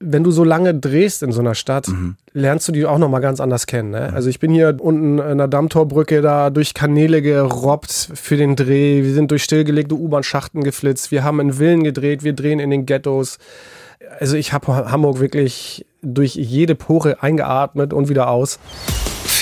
[0.00, 2.16] wenn du so lange drehst in so einer Stadt, mhm.
[2.32, 3.90] lernst du die auch nochmal ganz anders kennen.
[3.90, 4.12] Ne?
[4.14, 9.04] Also ich bin hier unten in der Dammtorbrücke da durch Kanäle gerobbt für den Dreh.
[9.04, 11.10] Wir sind durch stillgelegte U-Bahn-Schachten geflitzt.
[11.10, 12.24] Wir haben in Villen gedreht.
[12.24, 13.38] Wir drehen in den Ghettos.
[14.18, 18.58] Also ich habe Hamburg wirklich durch jede Pore eingeatmet und wieder aus.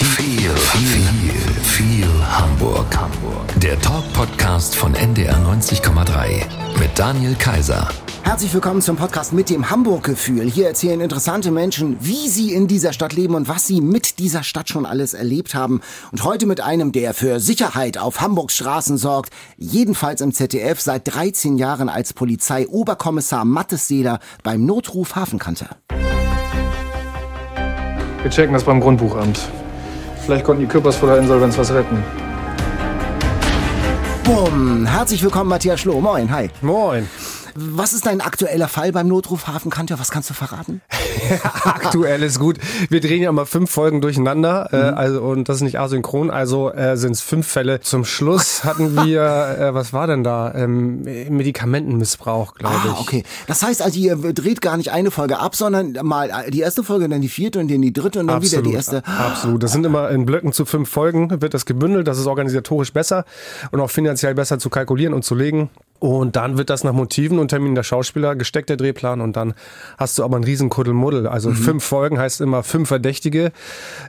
[0.00, 2.86] Viel, viel, viel, viel Hamburg.
[2.96, 3.60] Hamburg.
[3.60, 6.44] Der Talk-Podcast von NDR 90,3
[6.78, 7.88] mit Daniel Kaiser.
[8.22, 10.48] Herzlich willkommen zum Podcast mit dem Hamburg-Gefühl.
[10.48, 14.44] Hier erzählen interessante Menschen, wie sie in dieser Stadt leben und was sie mit dieser
[14.44, 15.80] Stadt schon alles erlebt haben.
[16.12, 21.12] Und heute mit einem, der für Sicherheit auf Hamburgs Straßen sorgt, jedenfalls im ZDF seit
[21.12, 25.66] 13 Jahren als Polizei-Oberkommissar Mattes Seeler beim Notruf Hafenkante.
[28.22, 29.40] Wir checken das beim Grundbuchamt.
[30.28, 32.04] Vielleicht konnten die Küppers vor der Insolvenz was retten.
[34.24, 34.84] Bumm!
[34.84, 36.02] Herzlich willkommen, Matthias Schloh.
[36.02, 36.50] Moin, hi.
[36.60, 37.08] Moin.
[37.60, 39.98] Was ist dein aktueller Fall beim Notruf Hafenkante?
[39.98, 40.80] Was kannst du verraten?
[41.64, 42.58] Aktuell ist gut.
[42.88, 44.82] Wir drehen ja mal fünf Folgen durcheinander, äh, mhm.
[44.82, 47.80] äh, also und das ist nicht asynchron, also äh, sind es fünf Fälle.
[47.80, 49.22] Zum Schluss hatten wir,
[49.58, 50.54] äh, was war denn da?
[50.54, 53.00] Ähm, Medikamentenmissbrauch, glaube ah, ich.
[53.00, 53.22] okay.
[53.48, 57.08] Das heißt also, ihr dreht gar nicht eine Folge ab, sondern mal die erste Folge,
[57.08, 58.64] dann die vierte und dann die dritte und dann Absolut.
[58.64, 59.02] wieder die erste.
[59.04, 59.64] Absolut.
[59.64, 62.06] Das sind immer in Blöcken zu fünf Folgen, wird das gebündelt.
[62.06, 63.24] Das ist organisatorisch besser
[63.72, 65.70] und auch finanziell besser zu kalkulieren und zu legen.
[65.98, 69.20] Und dann wird das nach Motiven und Terminen der Schauspieler gesteckt, der Drehplan.
[69.20, 69.54] Und dann
[69.96, 71.26] hast du aber einen riesen Kuddelmuddel.
[71.26, 71.54] Also mhm.
[71.54, 73.52] fünf Folgen heißt immer fünf Verdächtige.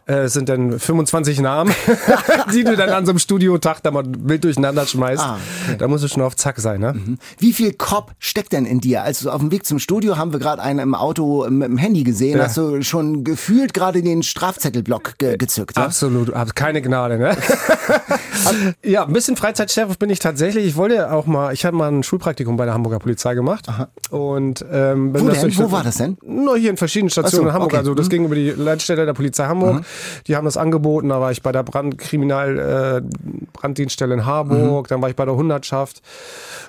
[0.06, 1.74] Äh, sind dann 25 Namen,
[2.54, 5.22] die du dann an so einem Studiotag da mal wild durcheinander schmeißt.
[5.22, 5.78] Ah, okay.
[5.78, 6.80] Da musst du schon auf Zack sein.
[6.80, 6.94] Ne?
[6.94, 7.18] Mhm.
[7.40, 9.04] Wie viel Kopf steckt denn in dir?
[9.04, 12.04] Also auf dem Weg zum Studio haben wir gerade einen im Auto mit dem Handy
[12.04, 12.38] gesehen.
[12.38, 12.46] Ja.
[12.46, 15.78] Hast du schon gefühlt gerade den Strafzettelblock ge gezückt?
[15.78, 15.86] Ja?
[15.86, 16.34] Absolut.
[16.56, 17.18] Keine Gnade.
[17.18, 17.38] Ne?
[18.84, 20.66] ja, ein bisschen Freizeitchef bin ich tatsächlich.
[20.66, 23.68] Ich wollte auch mal, ich habe mal ein Schulpraktikum bei der Hamburger Polizei gemacht.
[23.68, 23.88] Aha.
[24.12, 25.58] Und ähm, Wo, denn?
[25.58, 26.18] Wo war das denn?
[26.24, 27.72] Nur hier in verschiedenen Stationen so, in Hamburg.
[27.72, 27.78] Okay.
[27.78, 28.10] Also das mhm.
[28.12, 29.78] ging über die Leitstelle der Polizei Hamburg.
[29.78, 29.86] Mhm.
[30.28, 31.10] Die haben das angeboten.
[31.10, 34.86] Da war ich bei der Brandkriminal äh, Branddienststelle in Harburg.
[34.86, 34.88] Mhm.
[34.90, 36.02] Dann war ich bei der Hundertschaft.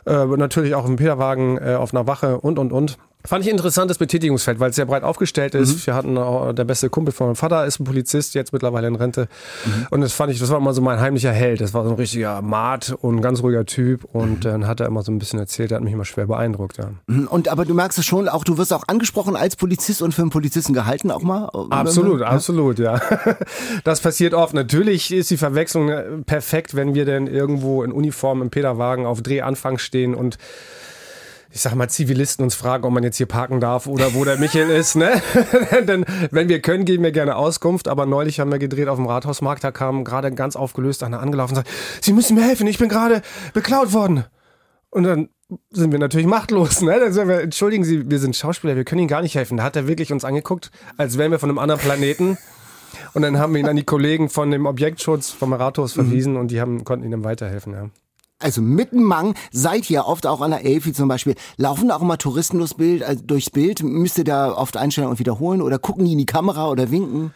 [0.06, 2.98] Äh, natürlich auch im Peterwagen äh, auf einer Wache und und und.
[3.24, 5.74] Fand ich interessantes Betätigungsfeld, weil es sehr breit aufgestellt ist.
[5.74, 5.86] Mhm.
[5.86, 8.94] Wir hatten auch, der beste Kumpel von meinem Vater ist ein Polizist, jetzt mittlerweile in
[8.94, 9.28] Rente.
[9.66, 9.86] Mhm.
[9.90, 11.60] Und das fand ich, das war immer so mein heimlicher Held.
[11.60, 14.04] Das war so ein richtiger Mart und ganz ruhiger Typ.
[14.04, 14.40] Und mhm.
[14.40, 16.78] dann hat er immer so ein bisschen erzählt, der hat mich immer schwer beeindruckt.
[16.78, 16.92] Ja.
[17.08, 17.26] Mhm.
[17.26, 20.22] Und aber du merkst es schon, auch du wirst auch angesprochen als Polizist und für
[20.22, 21.50] einen Polizisten gehalten auch mal.
[21.70, 22.26] Absolut, ja?
[22.26, 23.00] absolut, ja.
[23.84, 24.54] Das passiert oft.
[24.54, 29.22] Natürlich ist die Verwechslung äh, perfekt, wenn wir denn irgendwo in Uniform im Peterwagen auf
[29.22, 30.38] Drehanfang stehen und
[31.52, 34.38] ich sag mal, Zivilisten uns fragen, ob man jetzt hier parken darf oder wo der
[34.38, 34.94] Michael ist.
[34.94, 35.20] Ne?
[35.88, 37.88] Denn wenn wir können, geben wir gerne Auskunft.
[37.88, 41.52] Aber neulich haben wir gedreht auf dem Rathausmarkt, da kam gerade ganz aufgelöst einer angelaufen
[41.52, 41.68] und sagt,
[42.00, 43.22] Sie müssen mir helfen, ich bin gerade
[43.52, 44.24] beklaut worden.
[44.90, 45.28] Und dann
[45.70, 46.82] sind wir natürlich machtlos.
[46.82, 47.00] Ne?
[47.00, 49.56] Dann wir, entschuldigen Sie, wir sind Schauspieler, wir können Ihnen gar nicht helfen.
[49.56, 52.38] Da hat er wirklich uns angeguckt, als wären wir von einem anderen Planeten.
[53.12, 56.40] Und dann haben wir ihn an die Kollegen von dem Objektschutz vom Rathaus verwiesen mhm.
[56.40, 57.72] und die haben, konnten ihm weiterhelfen.
[57.72, 57.90] Ja
[58.40, 62.02] also mitten Mang, seid ihr oft auch an der Elfi zum Beispiel, laufen da auch
[62.02, 63.82] immer Touristen durchs Bild, also durchs Bild?
[63.82, 67.32] Müsst ihr da oft einstellen und wiederholen oder gucken die in die Kamera oder winken?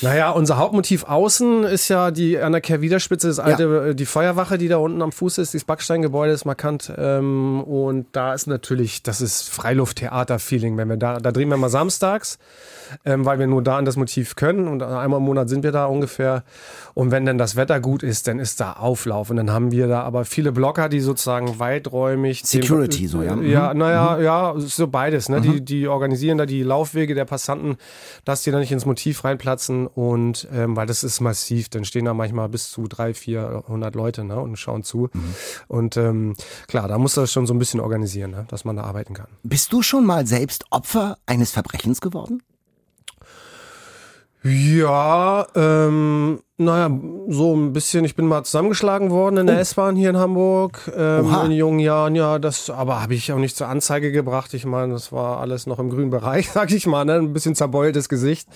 [0.00, 3.86] Naja, unser Hauptmotiv außen ist ja die an der Kehrwiederspitze, das alte, ja.
[3.86, 6.92] Äh, die Feuerwache, die da unten am Fuß ist, dieses Backsteingebäude ist markant.
[6.96, 11.68] Ähm, und da ist natürlich, das ist Freilufttheater-Feeling, wenn wir da, da drehen wir mal
[11.68, 12.38] samstags,
[13.04, 15.72] ähm, weil wir nur da an das Motiv können und einmal im Monat sind wir
[15.72, 16.44] da ungefähr.
[16.94, 19.30] Und wenn dann das Wetter gut ist, dann ist da Auflauf.
[19.30, 22.42] Und dann haben wir da aber viele Blocker, die sozusagen weiträumig.
[22.44, 23.36] Security, den, so, ja.
[23.36, 23.78] Ja, mhm.
[23.78, 24.24] naja, mhm.
[24.24, 25.40] ja, so beides, ne?
[25.40, 25.42] Mhm.
[25.42, 27.76] Die, die organisieren da die Laufwege der Passanten,
[28.24, 32.04] dass die da nicht ins Motiv reinplatzen und ähm, weil das ist massiv, dann stehen
[32.04, 35.10] da manchmal bis zu drei, vierhundert Leute ne, und schauen zu.
[35.12, 35.34] Mhm.
[35.68, 36.34] Und ähm,
[36.66, 39.28] klar, da muss das schon so ein bisschen organisieren, ne, dass man da arbeiten kann.
[39.42, 42.42] Bist du schon mal selbst Opfer eines Verbrechens geworden?
[44.42, 46.90] Ja, ähm, naja,
[47.28, 48.04] so ein bisschen.
[48.04, 49.60] Ich bin mal zusammengeschlagen worden in der oh.
[49.60, 52.16] S-Bahn hier in Hamburg ähm, in jungen Jahren.
[52.16, 54.52] Ja, das aber habe ich auch nicht zur Anzeige gebracht.
[54.54, 57.04] Ich meine, das war alles noch im grünen Bereich, sag ich mal.
[57.04, 57.14] Ne?
[57.14, 58.48] Ein bisschen zerbeultes Gesicht.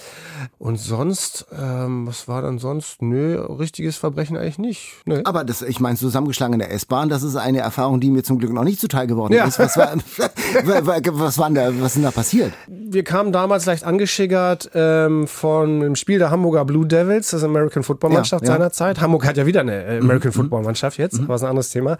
[0.59, 3.03] Und sonst, ähm, was war dann sonst?
[3.03, 4.95] Nö, richtiges Verbrechen eigentlich nicht.
[5.05, 5.21] Nö.
[5.23, 8.41] Aber das, ich meine, zusammengeschlagen in der S-Bahn, das ist eine Erfahrung, die mir zum
[8.41, 9.45] Glück noch nicht zuteil geworden ja.
[9.45, 9.61] ist.
[9.61, 9.95] Was war,
[10.65, 12.53] was, war da, was ist denn da passiert?
[12.67, 17.85] Wir kamen damals leicht angeschickert ähm, von dem Spiel der Hamburger Blue Devils, das American
[17.85, 18.55] Football Footballmannschaft ja, ja.
[18.55, 19.01] seinerzeit.
[19.01, 20.35] Hamburg hat ja wieder eine äh, American mhm.
[20.35, 21.25] Football Mannschaft jetzt, mhm.
[21.25, 21.99] aber ist ein anderes Thema.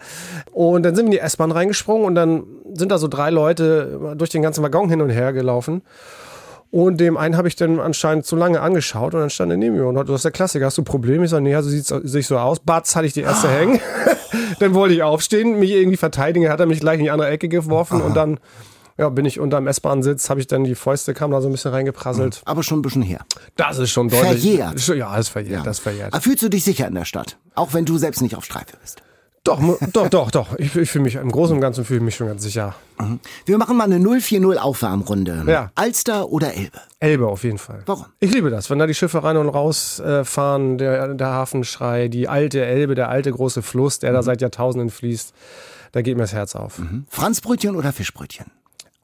[0.51, 2.43] Und dann sind wir in die S-Bahn reingesprungen und dann
[2.73, 5.81] sind da so drei Leute durch den ganzen Waggon hin und her gelaufen.
[6.73, 9.75] Und dem einen habe ich dann anscheinend zu lange angeschaut und dann stand er neben
[9.75, 11.23] mir und hat, das ist der Klassiker, hast du Probleme?
[11.23, 12.59] Ich sage, nee, so sieht sich so aus.
[12.61, 13.79] Batz hatte ich die erste hängen.
[14.59, 17.47] dann wollte ich aufstehen, mich irgendwie verteidigen, hat er mich gleich in die andere Ecke
[17.47, 18.07] geworfen Aha.
[18.07, 18.39] und dann
[18.97, 21.71] ja, bin ich unterm S-Bahn-Sitz, habe ich dann die Fäuste kam da so ein bisschen
[21.71, 22.41] reingeprasselt.
[22.45, 23.21] Aber schon ein bisschen her.
[23.55, 24.29] Das ist schon deutlich.
[24.43, 24.87] Verjährt.
[24.87, 25.65] Ja, das ist verjährt.
[25.65, 26.13] Das ist verjährt.
[26.13, 27.37] Aber fühlst du dich sicher in der Stadt?
[27.55, 29.01] Auch wenn du selbst nicht auf Streife bist.
[29.45, 29.59] Doch,
[29.91, 30.55] doch, doch, doch.
[30.57, 32.75] Ich, ich fühle mich im Großen und Ganzen fühle ich mich schon ganz sicher.
[33.45, 35.43] Wir machen mal eine 040 Aufwärmrunde.
[35.47, 35.69] Ja.
[35.75, 36.79] Alster oder Elbe?
[37.01, 37.81] Elbe auf jeden Fall.
[37.85, 38.05] Warum?
[38.21, 42.07] Ich liebe das, wenn da die Schiffe rein und raus äh, fahren, der, der Hafenschrei,
[42.07, 44.23] die alte Elbe, der alte große Fluss, der da Mhm.
[44.23, 45.33] seit Jahrtausenden fließt,
[45.91, 46.81] da geht mir das Herz auf.
[47.09, 48.45] Franzbrötchen oder Fischbrötchen?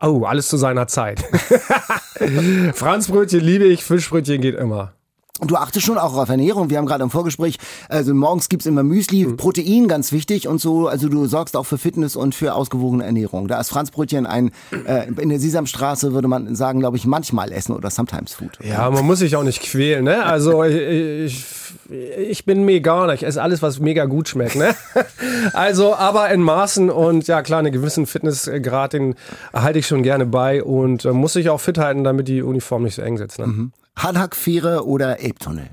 [0.02, 1.20] Oh, alles zu seiner Zeit.
[2.74, 4.94] Franzbrötchen liebe ich, Fischbrötchen geht immer.
[5.40, 6.70] Und du achtest schon auch auf Ernährung.
[6.70, 7.58] Wir haben gerade im Vorgespräch,
[7.88, 10.88] also morgens gibt's immer Müsli, Protein, ganz wichtig und so.
[10.88, 13.48] Also du sorgst auch für Fitness und für ausgewogene Ernährung.
[13.48, 14.52] Da ist Franzbrötchen ein,
[14.86, 18.60] äh, in der Sesamstraße würde man sagen, glaube ich, manchmal essen oder sometimes Food.
[18.62, 20.26] Ja, man muss sich auch nicht quälen, ne?
[20.26, 21.46] Also ich, ich,
[22.18, 24.76] ich bin Veganer, ich esse alles, was mega gut schmeckt, ne?
[25.54, 29.16] Also, aber in Maßen und ja klar, einen gewissen Fitnessgrad, den
[29.54, 32.84] halte ich schon gerne bei und äh, muss sich auch fit halten, damit die Uniform
[32.84, 33.40] nicht so eng sitzt.
[33.40, 33.46] Ne?
[34.04, 35.70] Hallack-Fähre oder Elbtunnel?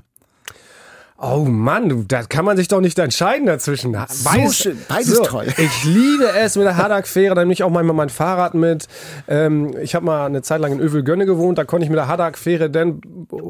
[1.19, 3.93] Oh Mann, da kann man sich doch nicht entscheiden dazwischen.
[4.23, 5.47] Beides, schön, beides toll.
[5.57, 8.87] Ich liebe es mit der Haddock-Fähre, da nehme ich auch manchmal mein Fahrrad mit.
[9.27, 12.07] Ähm, ich habe mal eine Zeit lang in Övelgönne gewohnt, da konnte ich mit der
[12.07, 13.01] Haddock-Fähre dann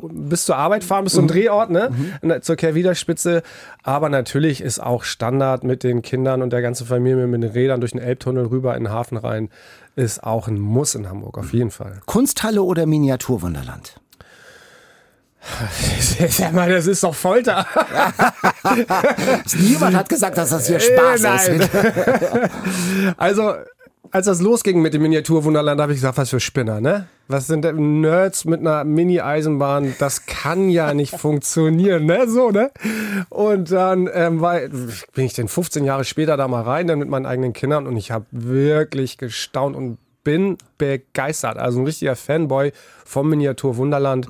[0.10, 1.92] bis zur Arbeit fahren, bis zum Drehort, ne?
[2.22, 3.44] In- Zur Kehrwiederspitze.
[3.84, 7.82] Aber natürlich ist auch Standard mit den Kindern und der ganzen Familie mit den Rädern
[7.82, 9.50] durch den Elbtunnel rüber in den Hafen rein,
[9.98, 12.00] ist auch ein Muss in Hamburg, auf jeden Fall.
[12.06, 14.00] Kunsthalle oder Miniaturwunderland?
[16.30, 17.66] Sag mal, das ist doch Folter.
[19.60, 21.70] Niemand hat gesagt, dass das hier Spaß Äh, ist.
[23.18, 23.54] Also,
[24.12, 27.08] als das losging mit dem Miniaturwunderland, habe ich gesagt, was für Spinner, ne?
[27.28, 29.96] Was sind denn Nerds mit einer Mini-Eisenbahn?
[30.00, 32.28] Das kann ja nicht funktionieren, ne?
[32.30, 32.72] So, ne?
[33.30, 37.10] Und dann ähm, war, bin ich denn 15 Jahre später da mal rein, dann mit
[37.10, 41.58] meinen eigenen Kindern und ich habe wirklich gestaunt und bin begeistert.
[41.58, 42.72] Also ein richtiger Fanboy
[43.06, 44.28] vom Miniaturwunderland.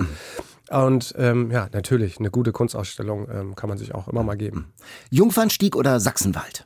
[0.69, 4.73] Und ähm, ja, natürlich, eine gute Kunstausstellung ähm, kann man sich auch immer mal geben.
[5.09, 6.65] Jungfernstieg oder Sachsenwald?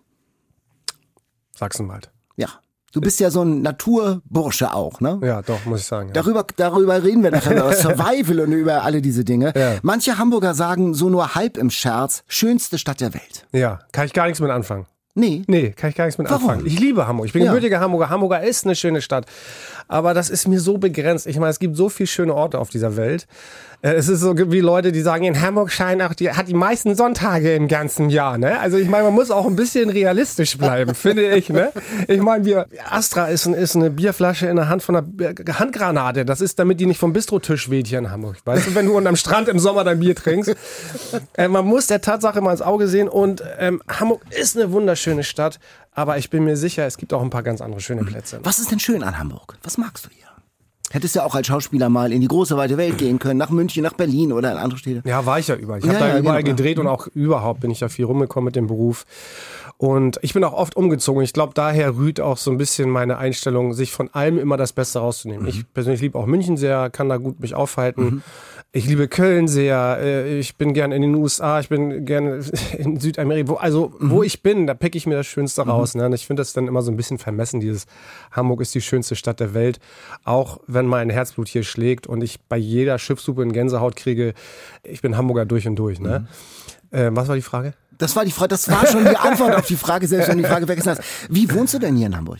[1.55, 2.11] Sachsenwald.
[2.37, 2.47] Ja.
[2.93, 5.17] Du bist ja so ein Naturbursche auch, ne?
[5.23, 6.09] Ja, doch, muss ich sagen.
[6.09, 6.13] Ja.
[6.13, 9.53] Darüber, darüber reden wir nachher über Survival und über alle diese Dinge.
[9.55, 9.75] Ja.
[9.81, 13.47] Manche Hamburger sagen so nur halb im Scherz, schönste Stadt der Welt.
[13.53, 14.87] Ja, kann ich gar nichts mit anfangen.
[15.13, 15.43] Nee.
[15.47, 16.49] Nee, kann ich gar nichts mit Warum?
[16.49, 16.65] anfangen.
[16.65, 17.27] Ich liebe Hamburg.
[17.27, 17.51] Ich bin Ja.
[17.51, 18.09] gebürtiger Hamburger.
[18.09, 19.25] Hamburger ist eine schöne Stadt.
[19.87, 21.27] Aber das ist mir so begrenzt.
[21.27, 23.27] Ich meine, es gibt so viele schöne Orte auf dieser Welt.
[23.81, 26.53] Äh, Es ist so wie Leute, die sagen, in Hamburg scheinen auch die, hat die
[26.53, 28.59] meisten Sonntage im ganzen Jahr, ne?
[28.59, 31.71] Also ich meine, man muss auch ein bisschen realistisch bleiben, finde ich, ne?
[32.07, 35.05] Ich meine, wir, Astra ist, ist eine Bierflasche in der Hand von einer
[35.59, 36.25] Handgranate.
[36.25, 38.37] Das ist, damit die nicht vom Bistrotisch weht hier in Hamburg.
[38.45, 40.55] Weißt du, wenn du unterm Strand im Sommer dein Bier trinkst.
[41.33, 45.23] Äh, man muss der Tatsache mal ins Auge sehen und ähm, Hamburg ist eine wunderschöne
[45.23, 45.59] Stadt,
[45.93, 48.39] aber ich bin mir sicher, es gibt auch ein paar ganz andere schöne Plätze.
[48.43, 49.57] Was ist denn schön an Hamburg?
[49.63, 50.25] Was magst du hier?
[50.91, 53.81] Hättest ja auch als Schauspieler mal in die große weite Welt gehen können, nach München,
[53.81, 55.07] nach Berlin oder in andere Städte.
[55.07, 55.79] Ja, war ich ja überall.
[55.79, 56.55] Ich Ja, habe da ja, überall genau.
[56.57, 59.05] gedreht und auch überhaupt bin ich da viel rumgekommen mit dem Beruf.
[59.77, 61.23] Und ich bin auch oft umgezogen.
[61.23, 64.73] Ich glaube, daher rührt auch so ein bisschen meine Einstellung, sich von allem immer das
[64.73, 65.47] Beste rauszunehmen.
[65.47, 68.21] Ich persönlich liebe auch München sehr, kann da gut mich aufhalten.
[68.73, 69.97] Ich liebe Köln sehr.
[69.99, 71.59] äh, Ich bin gern in den USA.
[71.59, 72.41] Ich bin gern
[72.77, 73.49] in Südamerika.
[73.49, 75.93] Wo, also, wo ich bin, da pick ich mir das Schönste raus.
[75.93, 76.05] Ne?
[76.05, 77.85] Und ich finde das dann immer so ein bisschen vermessen, dieses
[78.31, 79.79] Hamburg ist die schönste Stadt der Welt.
[80.23, 84.33] Auch wenn mein Herzblut hier schlägt und ich bei jeder Schiffssuppe in Gänsehaut kriege.
[84.83, 85.99] Ich bin Hamburger durch und durch.
[85.99, 86.27] Ne?
[86.91, 87.73] Äh, was war die Frage?
[87.97, 90.43] Das war die Frage, das war schon die Antwort auf die Frage, selbst wenn du
[90.43, 91.01] die Frage vergessen hast.
[91.29, 92.39] Wie wohnst du denn hier in Hamburg?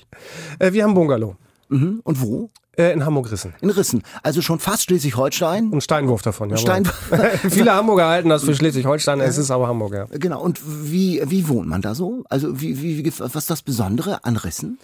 [0.60, 1.36] Äh, wir haben Bungalow.
[1.70, 2.00] Mhm.
[2.04, 2.50] Und wo?
[2.78, 3.54] Äh, in Hamburg-Rissen.
[3.62, 4.02] In Rissen.
[4.24, 5.72] Also schon fast Schleswig-Holstein.
[5.72, 6.58] Und Steinwurf davon, ja.
[6.58, 7.12] Steinwurf.
[7.50, 10.06] Viele Hamburger halten das für Schleswig-Holstein, es ist aber Hamburg, ja.
[10.12, 10.42] Genau.
[10.42, 12.24] Und wie, wie wohnt man da so?
[12.30, 14.80] Also wie, wie, wie, was ist das Besondere an Rissen?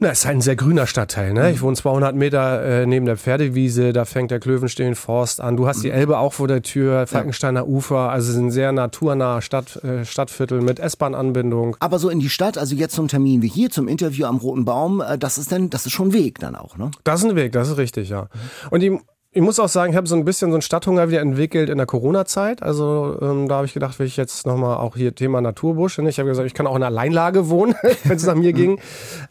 [0.00, 1.52] Na, es ist halt ein sehr grüner Stadtteil, ne?
[1.52, 5.56] Ich wohne 200 Meter äh, neben der Pferdewiese, da fängt der Klövenstehen Forst an.
[5.56, 8.72] Du hast die Elbe auch vor der Tür, Falkensteiner Ufer, also es ist ein sehr
[8.72, 11.76] naturnaher Stadt, äh, Stadtviertel mit S-Bahn-Anbindung.
[11.78, 14.64] Aber so in die Stadt, also jetzt zum Termin wie hier, zum Interview am Roten
[14.64, 16.90] Baum, äh, das ist dann, das ist schon Weg dann auch, ne?
[17.04, 18.26] Das ist ein Weg, das ist richtig, ja.
[18.70, 18.98] Und die,
[19.34, 21.76] ich muss auch sagen, ich habe so ein bisschen so einen Stadthunger wieder entwickelt in
[21.76, 22.62] der Corona-Zeit.
[22.62, 25.98] Also ähm, da habe ich gedacht, will ich jetzt nochmal auch hier Thema Naturbusch.
[25.98, 26.08] Ne?
[26.08, 27.74] Ich habe gesagt, ich kann auch in Alleinlage wohnen,
[28.04, 28.80] wenn es nach mir ging.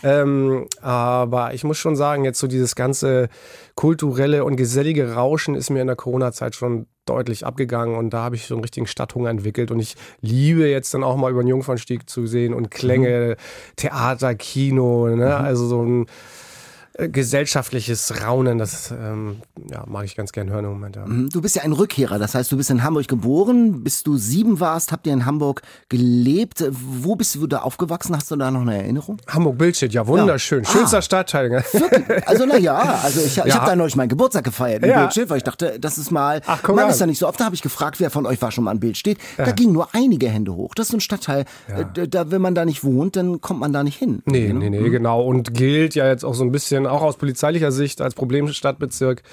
[0.04, 3.30] Ähm, aber ich muss schon sagen, jetzt so dieses ganze
[3.76, 8.36] kulturelle und gesellige Rauschen ist mir in der Corona-Zeit schon deutlich abgegangen und da habe
[8.36, 11.48] ich so einen richtigen Stadthunger entwickelt und ich liebe jetzt dann auch mal über den
[11.48, 13.36] Jungfernstieg zu sehen und Klänge,
[13.78, 15.36] Theater, Kino, ne?
[15.36, 16.08] also so ein
[16.98, 19.38] gesellschaftliches Raunen, das ähm,
[19.72, 20.96] ja, mag ich ganz gern hören im Moment.
[20.96, 21.06] Ja.
[21.06, 21.30] Mhm.
[21.30, 24.60] Du bist ja ein Rückkehrer, das heißt, du bist in Hamburg geboren, bis du sieben
[24.60, 26.64] warst, habt ihr in Hamburg gelebt.
[26.70, 28.16] Wo bist du da aufgewachsen?
[28.16, 29.18] Hast du da noch eine Erinnerung?
[29.28, 30.64] Hamburg-Bildstedt, ja, wunderschön.
[30.64, 30.70] Ja.
[30.70, 31.02] Schönster Ah.
[31.02, 31.50] Stadtteil.
[31.72, 32.28] Wirklich?
[32.28, 33.56] Also na ja, also ich, ich Ja.
[33.56, 35.00] habe da neulich meinen Geburtstag gefeiert in Ja.
[35.00, 36.92] Bildstedt, weil ich dachte, das ist mal, Ach, guck man an.
[36.92, 38.72] ist da nicht so oft, da habe ich gefragt, wer von euch war schon mal
[38.72, 39.18] in Bildstedt.
[39.38, 40.76] Da gingen nur einige Hände hoch.
[40.76, 43.74] Das ist so ein Stadtteil, äh, da, wenn man da nicht wohnt, dann kommt man
[43.74, 44.22] da nicht hin.
[44.26, 44.70] Nee, ne?
[44.70, 45.24] nee, nee, genau.
[45.24, 49.24] Und gilt ja jetzt auch so ein bisschen, auch aus polizeilicher Sicht, als Problemstadtbezirk.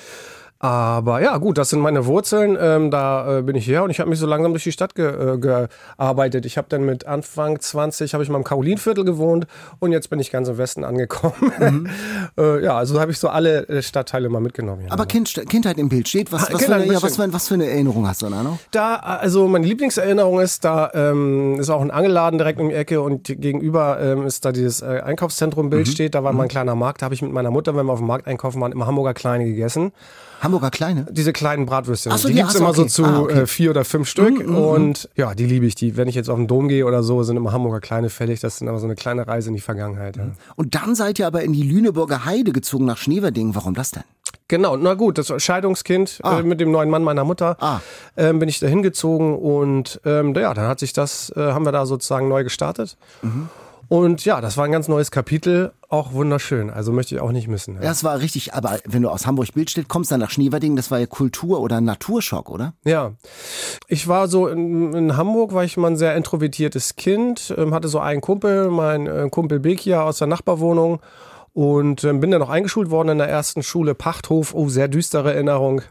[0.62, 2.56] Aber ja, gut, das sind meine Wurzeln.
[2.60, 4.94] Ähm, da äh, bin ich her und ich habe mich so langsam durch die Stadt
[4.94, 6.44] ge äh, gearbeitet.
[6.44, 9.46] Ich habe dann mit Anfang 20 habe ich mal im Karolinviertel gewohnt
[9.78, 11.88] und jetzt bin ich ganz im Westen angekommen.
[12.38, 14.84] äh, ja, also habe ich so alle äh, Stadtteile mal mitgenommen.
[14.84, 14.92] Ja.
[14.92, 17.54] Aber kind, Kindheit im Bildstedt, was, Ah, was, für eine, ja, was, für, was für
[17.54, 18.58] eine Erinnerung hast du da noch?
[18.70, 23.00] Da, also meine Lieblingserinnerung ist, da ähm, ist auch ein Angelladen direkt um die Ecke
[23.00, 26.14] und gegenüber ähm, ist da dieses äh, Einkaufszentrum Bild steht.
[26.14, 28.00] Da war mal ein kleiner Markt, da habe ich mit meiner Mutter, wenn wir auf
[28.00, 29.92] dem Markt einkaufen waren, immer Hamburger Kleine gegessen.
[30.40, 31.06] Hamburger Kleine?
[31.10, 32.12] Diese kleinen Bratwürstchen.
[32.12, 32.90] Ach so, die gibt's ach so, immer so okay.
[32.90, 33.40] zu Ah, okay.
[33.40, 35.74] äh, vier oder fünf Stück und ja, die liebe ich.
[35.74, 38.40] Die, wenn ich jetzt auf den Dom gehe oder so, sind immer Hamburger Kleine fällig.
[38.40, 40.16] Das sind aber so eine kleine Reise in die Vergangenheit.
[40.16, 40.24] Ja.
[40.56, 43.54] Und dann seid ihr aber in die Lüneburger Heide gezogen nach Schneverding.
[43.54, 44.02] Warum das denn?
[44.48, 46.40] Genau, na gut, das Scheidungskind Ah.
[46.40, 47.80] äh, mit dem neuen Mann meiner Mutter Ah.
[48.16, 51.70] ähm, bin ich da hingezogen und ähm, ja, dann hat sich das, äh, haben wir
[51.72, 52.96] da sozusagen neu gestartet.
[53.22, 53.48] Mhm.
[53.90, 56.70] Und ja, das war ein ganz neues Kapitel, auch wunderschön.
[56.70, 57.82] Also möchte ich auch nicht missen.
[57.82, 61.00] Ja, es war richtig, aber wenn du aus Hamburg-Bildstedt kommst, dann nach Schneverding, das war
[61.00, 62.74] ja Kultur- oder Naturschock, oder?
[62.84, 63.14] ja.
[63.88, 67.88] ich war so in, in Hamburg, war ich mal ein sehr introvertiertes Kind, ähm, hatte
[67.88, 71.00] so einen Kumpel, mein äh, Kumpel Bekia aus der Nachbarwohnung
[71.52, 74.54] und ähm, bin dann noch eingeschult worden in der ersten Schule Pachthof.
[74.54, 75.82] Oh, sehr düstere Erinnerung.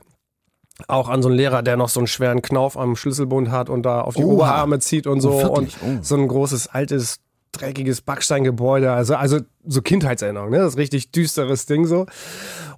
[0.88, 3.84] Auch an so einen Lehrer, der noch so einen schweren Knauf am Schlüsselbund hat und
[3.84, 4.36] da auf die Oha.
[4.36, 5.34] Oberarme zieht und so.
[5.34, 5.76] Oh, und?
[5.84, 5.98] Oh.
[6.02, 7.20] so ein großes, altes,
[7.52, 8.92] dreckiges Backsteingebäude.
[8.92, 10.60] Also, also so Kindheitserinnerung, ne?
[10.60, 12.06] Das ist richtig düsteres Ding so.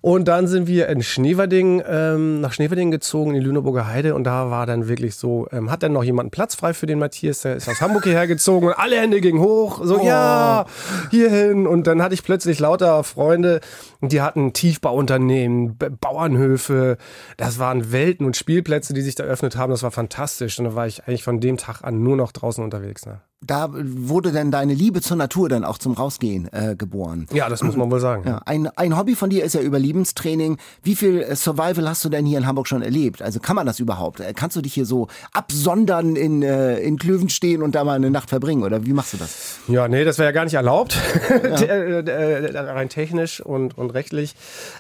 [0.02, 4.16] Und dann sind wir in Schneverding, ähm, nach Schneverding gezogen, in die Lüneburger Heide.
[4.16, 6.98] Und da war dann wirklich so, ähm, hat dann noch jemand Platz frei für den
[7.00, 9.82] Matthias, der ist aus Hamburg hierher gezogen und alle Hände gingen hoch.
[9.84, 10.06] So, Oh.
[10.06, 10.66] ja,
[11.12, 11.68] hierhin.
[11.68, 13.60] Und dann hatte ich plötzlich lauter Freunde,
[14.02, 16.98] die hatten Tiefbauunternehmen, Bauernhöfe.
[17.38, 19.70] Das waren Welten und Spielplätze, die sich da eröffnet haben.
[19.70, 20.58] Das war fantastisch.
[20.58, 23.06] Und da war ich eigentlich von dem Tag an nur noch draußen unterwegs.
[23.06, 23.22] Ne?
[23.44, 27.26] Da wurde denn deine Liebe zur Natur dann auch zum Rausgehen äh, geboren.
[27.34, 28.24] Ja, das muss man wohl sagen.
[28.28, 30.58] Ja, ein, ein Hobby von dir ist ja Überlebenstraining.
[30.84, 33.24] Wie viel äh, Survival hast du denn hier in Hamburg schon erlebt?
[33.24, 34.20] Also kann man das überhaupt?
[34.20, 37.96] Äh, Kannst du dich hier so absondern in, äh, in Klöven stehen und da mal
[37.96, 38.62] eine Nacht verbringen?
[38.62, 39.58] Oder wie machst du das?
[39.68, 40.96] Ja, nee, das wäre ja gar nicht erlaubt,
[41.30, 44.36] äh, äh, rein technisch und, und rechtlich.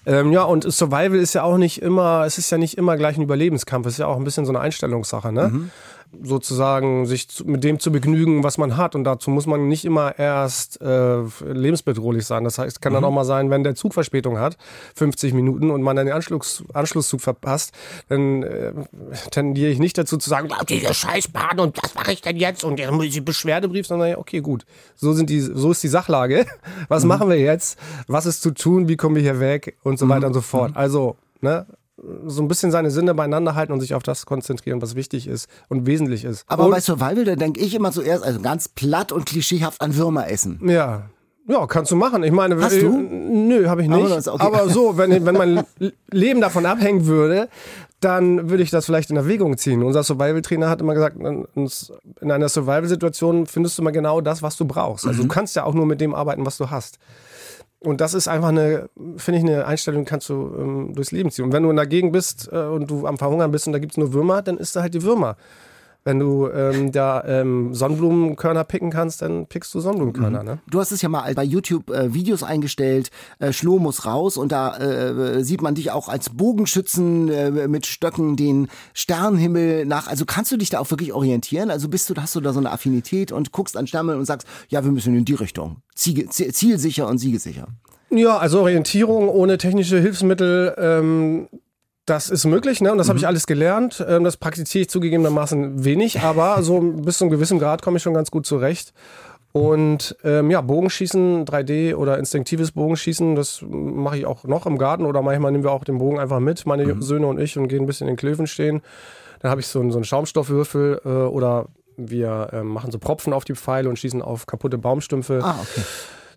[0.05, 3.17] Ähm, ja, und Survival ist ja auch nicht immer, es ist ja nicht immer gleich
[3.17, 5.71] ein Überlebenskampf, es ist ja auch ein bisschen so eine Einstellungssache, ne?
[6.23, 8.95] Sozusagen sich mit dem zu begnügen, was man hat.
[8.95, 12.43] Und dazu muss man nicht immer erst äh, lebensbedrohlich sein.
[12.43, 14.57] Das heißt, kann dann auch mal sein, wenn der Zug Verspätung hat,
[14.95, 17.73] 50 Minuten, und man dann den Anschluss, Anschlusszug verpasst,
[18.09, 18.73] dann äh,
[19.31, 22.63] tendiere ich nicht dazu zu sagen, "Ah, diese Scheißbahn und was mache ich denn jetzt?
[22.63, 24.65] Und der muss ich Beschwerdebrief, sondern okay, gut.
[24.95, 26.45] So sind die, so ist die Sachlage.
[26.87, 27.79] Was machen wir jetzt?
[28.07, 28.87] Was ist zu tun?
[28.87, 29.77] Wie kommen wir hier weg?
[29.83, 30.71] Und so weiter und so fort.
[30.75, 31.65] Also, ne?
[32.25, 35.47] So ein bisschen seine Sinne beieinander halten und sich auf das konzentrieren, was wichtig ist
[35.69, 36.45] und wesentlich ist.
[36.47, 39.95] Aber und, bei Survival, da denke ich immer zuerst, also ganz platt und klischeehaft an
[39.95, 40.59] Würmer essen.
[40.67, 41.03] Ja.
[41.47, 42.23] Ja, kannst du machen.
[42.23, 42.97] Ich meine, Hast äh, du?
[42.97, 44.27] Nö, habe ich nicht.
[44.27, 44.73] Aber Aber, okay.
[44.73, 45.63] so, wenn, wenn mein
[46.11, 47.49] Leben davon abhängen würde,
[47.99, 49.83] dann würde ich das vielleicht in Erwägung ziehen.
[49.83, 51.45] Unser Survival-Trainer hat immer gesagt, in
[52.21, 55.05] in einer Survival-Situation findest du mal genau das, was du brauchst.
[55.05, 56.97] Also du kannst ja auch nur mit dem arbeiten, was du hast.
[57.83, 61.31] Und das ist einfach eine, finde ich, eine Einstellung, die kannst du ähm, durchs Leben
[61.31, 61.45] ziehen.
[61.45, 63.79] Und wenn du in der Gegend bist äh, und du am Verhungern bist und da
[63.79, 65.35] gibt's nur Würmer, dann isst du halt die Würmer.
[66.03, 70.41] Wenn du ähm, da ähm, Sonnenblumenkörner picken kannst, dann pickst du Sonnenblumenkörner.
[70.41, 70.57] Ne?
[70.67, 74.51] Du hast es ja mal bei YouTube äh, Videos eingestellt, äh, Schloh muss raus und
[74.51, 80.07] da äh, sieht man dich auch als Bogenschützen äh, mit Stöcken den Sternenhimmel nach.
[80.07, 81.69] Also kannst du dich da auch wirklich orientieren?
[81.69, 84.47] Also bist du, hast du da so eine Affinität und guckst an Sterne und sagst,
[84.69, 85.77] ja, wir müssen in die Richtung.
[85.93, 87.67] Ziege, zie- zielsicher und siegesicher.
[88.09, 91.47] Ja, also Orientierung ohne technische Hilfsmittel, ähm,
[92.11, 92.91] das ist möglich, ne?
[92.91, 94.05] Und das habe ich alles gelernt.
[94.05, 98.03] Ähm, das praktiziere ich zugegebenermaßen wenig, aber so bis zu einem gewissen Grad komme ich
[98.03, 98.93] schon ganz gut zurecht.
[99.53, 105.05] Und ähm, ja, Bogenschießen, 3D oder instinktives Bogenschießen, das mache ich auch noch im Garten
[105.05, 107.83] oder manchmal nehmen wir auch den Bogen einfach mit, meine Söhne und ich, und gehen
[107.83, 108.81] ein bisschen in den Klöven stehen.
[109.39, 113.33] Dann habe ich so einen, so einen Schaumstoffwürfel äh, oder wir ähm, machen so Propfen
[113.33, 115.41] auf die Pfeile und schießen auf kaputte Baumstümpfe.
[115.43, 115.81] Ah, okay.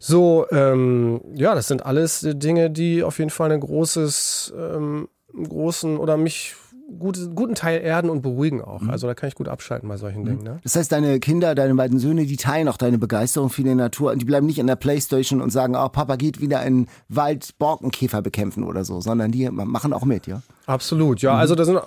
[0.07, 5.09] So, ähm, ja, das sind alles Dinge, die auf jeden Fall ein großes, ähm,
[5.43, 6.55] großen oder mich
[6.99, 8.83] gut, guten Teil erden und beruhigen auch.
[8.83, 8.91] Mhm.
[8.91, 10.27] Also da kann ich gut abschalten bei solchen mhm.
[10.27, 10.43] Dingen.
[10.43, 10.61] Ne?
[10.63, 14.13] Das heißt, deine Kinder, deine beiden Söhne, die teilen auch deine Begeisterung für die Natur
[14.13, 16.89] und die bleiben nicht in der Playstation und sagen, oh, Papa geht wieder in den
[17.09, 20.43] Wald Borkenkäfer bekämpfen oder so, sondern die machen auch mit, ja?
[20.67, 21.35] Absolut, ja.
[21.35, 21.39] Mhm.
[21.41, 21.81] Also da sind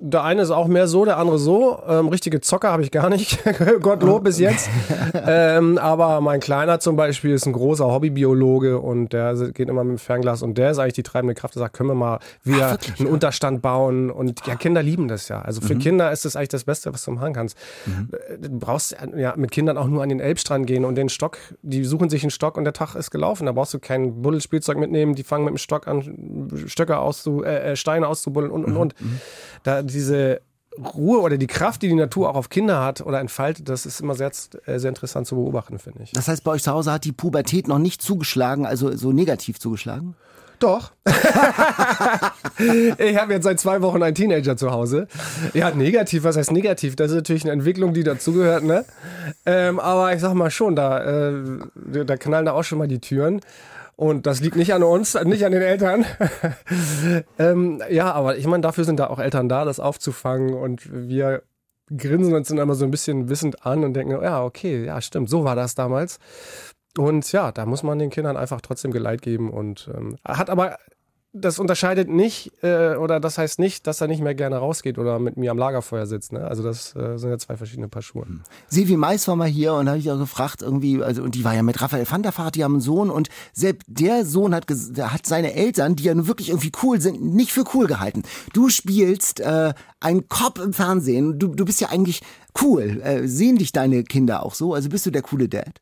[0.00, 1.80] der eine ist auch mehr so, der andere so.
[1.86, 3.42] Ähm, richtige Zocker habe ich gar nicht,
[3.80, 4.70] Gottlob bis jetzt.
[5.14, 9.96] ähm, aber mein Kleiner zum Beispiel ist ein großer Hobbybiologe und der geht immer mit
[9.96, 11.56] dem Fernglas und der ist eigentlich die treibende Kraft.
[11.56, 13.12] Der sagt, können wir mal wieder Ach, einen ja?
[13.12, 15.42] Unterstand bauen und ja, Kinder lieben das ja.
[15.42, 15.80] Also für mhm.
[15.80, 17.58] Kinder ist das eigentlich das Beste, was du machen kannst.
[17.86, 18.10] Mhm.
[18.40, 21.82] Du brauchst ja mit Kindern auch nur an den Elbstrand gehen und den Stock, die
[21.84, 23.46] suchen sich einen Stock und der Tag ist gelaufen.
[23.46, 27.72] Da brauchst du kein Buddelspielzeug mitnehmen, die fangen mit dem Stock an, Stöcke auszu, äh,
[27.72, 28.80] äh Steine auszubuddeln und und mhm.
[28.80, 29.00] und.
[29.00, 29.20] Mhm.
[29.62, 30.40] Da diese
[30.78, 34.00] Ruhe oder die Kraft, die die Natur auch auf Kinder hat oder entfaltet, das ist
[34.00, 34.30] immer sehr,
[34.66, 36.12] äh, sehr interessant zu beobachten, finde ich.
[36.12, 39.58] Das heißt, bei euch zu Hause hat die Pubertät noch nicht zugeschlagen, also so negativ
[39.58, 40.14] zugeschlagen?
[40.58, 40.90] Doch.
[42.98, 45.06] ich habe jetzt seit zwei Wochen einen Teenager zu Hause.
[45.54, 46.96] Ja, negativ, was heißt negativ?
[46.96, 48.84] Das ist natürlich eine Entwicklung, die dazugehört, ne?
[49.46, 52.98] Ähm, aber ich sag mal schon, da, äh, da knallen da auch schon mal die
[52.98, 53.40] Türen.
[53.98, 56.06] Und das liegt nicht an uns, nicht an den Eltern.
[57.40, 60.54] ähm, ja, aber ich meine, dafür sind da auch Eltern da, das aufzufangen.
[60.54, 61.42] Und wir
[61.94, 65.28] grinsen uns dann immer so ein bisschen wissend an und denken, ja, okay, ja, stimmt,
[65.28, 66.20] so war das damals.
[66.96, 70.78] Und ja, da muss man den Kindern einfach trotzdem Geleit geben und ähm, hat aber
[71.32, 75.18] das unterscheidet nicht, äh, oder das heißt nicht, dass er nicht mehr gerne rausgeht oder
[75.18, 76.32] mit mir am Lagerfeuer sitzt.
[76.32, 76.40] Ne?
[76.46, 78.24] Also das äh, sind ja zwei verschiedene Paar Schuhe.
[78.24, 78.40] Hm.
[78.68, 81.54] Silvi Mais war mal hier und habe ich auch gefragt, irgendwie, also und die war
[81.54, 84.66] ja mit Raphael van der Vaart, die haben einen Sohn und selbst der Sohn hat,
[84.68, 88.22] hat seine Eltern, die ja nun wirklich irgendwie cool sind, nicht für cool gehalten.
[88.54, 92.22] Du spielst äh, einen Cop im Fernsehen, du, du bist ja eigentlich
[92.62, 93.02] cool.
[93.02, 94.72] Äh, sehen dich deine Kinder auch so?
[94.72, 95.80] Also bist du der coole Dad?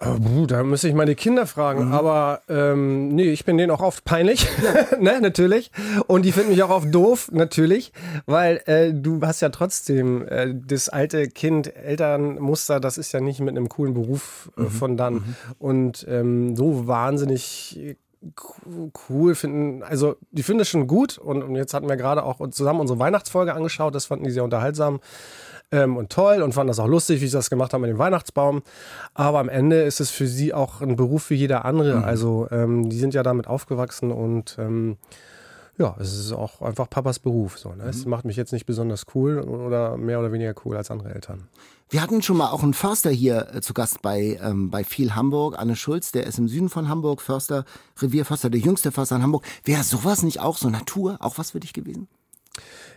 [0.00, 1.92] Oh, da müsste ich meine Kinder fragen, mhm.
[1.92, 4.46] aber ähm, nee, ich bin denen auch oft peinlich,
[5.00, 5.72] ne, natürlich.
[6.06, 7.92] Und die finden mich auch oft doof, natürlich,
[8.24, 13.40] weil äh, du hast ja trotzdem äh, das alte Kind, Elternmuster, das ist ja nicht
[13.40, 14.70] mit einem coolen Beruf äh, mhm.
[14.70, 15.14] von dann.
[15.14, 15.34] Mhm.
[15.58, 17.96] Und ähm, so wahnsinnig
[19.08, 22.48] cool finden, also die finden es schon gut und, und jetzt hatten wir gerade auch
[22.50, 25.00] zusammen unsere Weihnachtsfolge angeschaut, das fanden die sehr unterhaltsam
[25.70, 27.98] ähm, und toll und fanden das auch lustig, wie sie das gemacht haben mit dem
[27.98, 28.62] Weihnachtsbaum.
[29.14, 31.96] Aber am Ende ist es für sie auch ein Beruf wie jeder andere.
[31.96, 32.04] Mhm.
[32.04, 34.96] Also ähm, die sind ja damit aufgewachsen und ähm,
[35.78, 37.58] ja, es ist auch einfach Papas Beruf.
[37.58, 37.84] So, ne?
[37.84, 37.88] Mhm.
[37.88, 41.44] Es macht mich jetzt nicht besonders cool oder mehr oder weniger cool als andere Eltern.
[41.90, 45.14] Wir hatten schon mal auch einen Förster hier äh, zu Gast bei, ähm, bei viel
[45.14, 47.64] Hamburg, Anne Schulz, der ist im Süden von Hamburg, Förster,
[48.00, 49.44] Revierförster, der jüngste Förster in Hamburg.
[49.64, 52.08] Wäre sowas nicht auch so Natur, auch was für dich gewesen?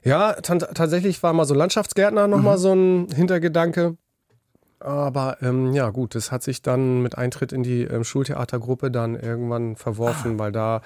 [0.03, 2.61] Ja, tatsächlich war mal so Landschaftsgärtner nochmal mhm.
[2.61, 3.97] so ein Hintergedanke.
[4.79, 9.15] Aber ähm, ja, gut, das hat sich dann mit Eintritt in die ähm, Schultheatergruppe dann
[9.15, 10.39] irgendwann verworfen, ah.
[10.39, 10.81] weil da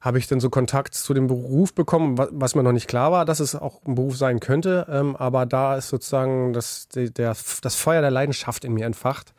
[0.00, 3.24] habe ich dann so Kontakt zu dem Beruf bekommen, was mir noch nicht klar war,
[3.24, 4.86] dass es auch ein Beruf sein könnte.
[4.90, 9.34] Ähm, aber da ist sozusagen das, der, das Feuer der Leidenschaft in mir entfacht.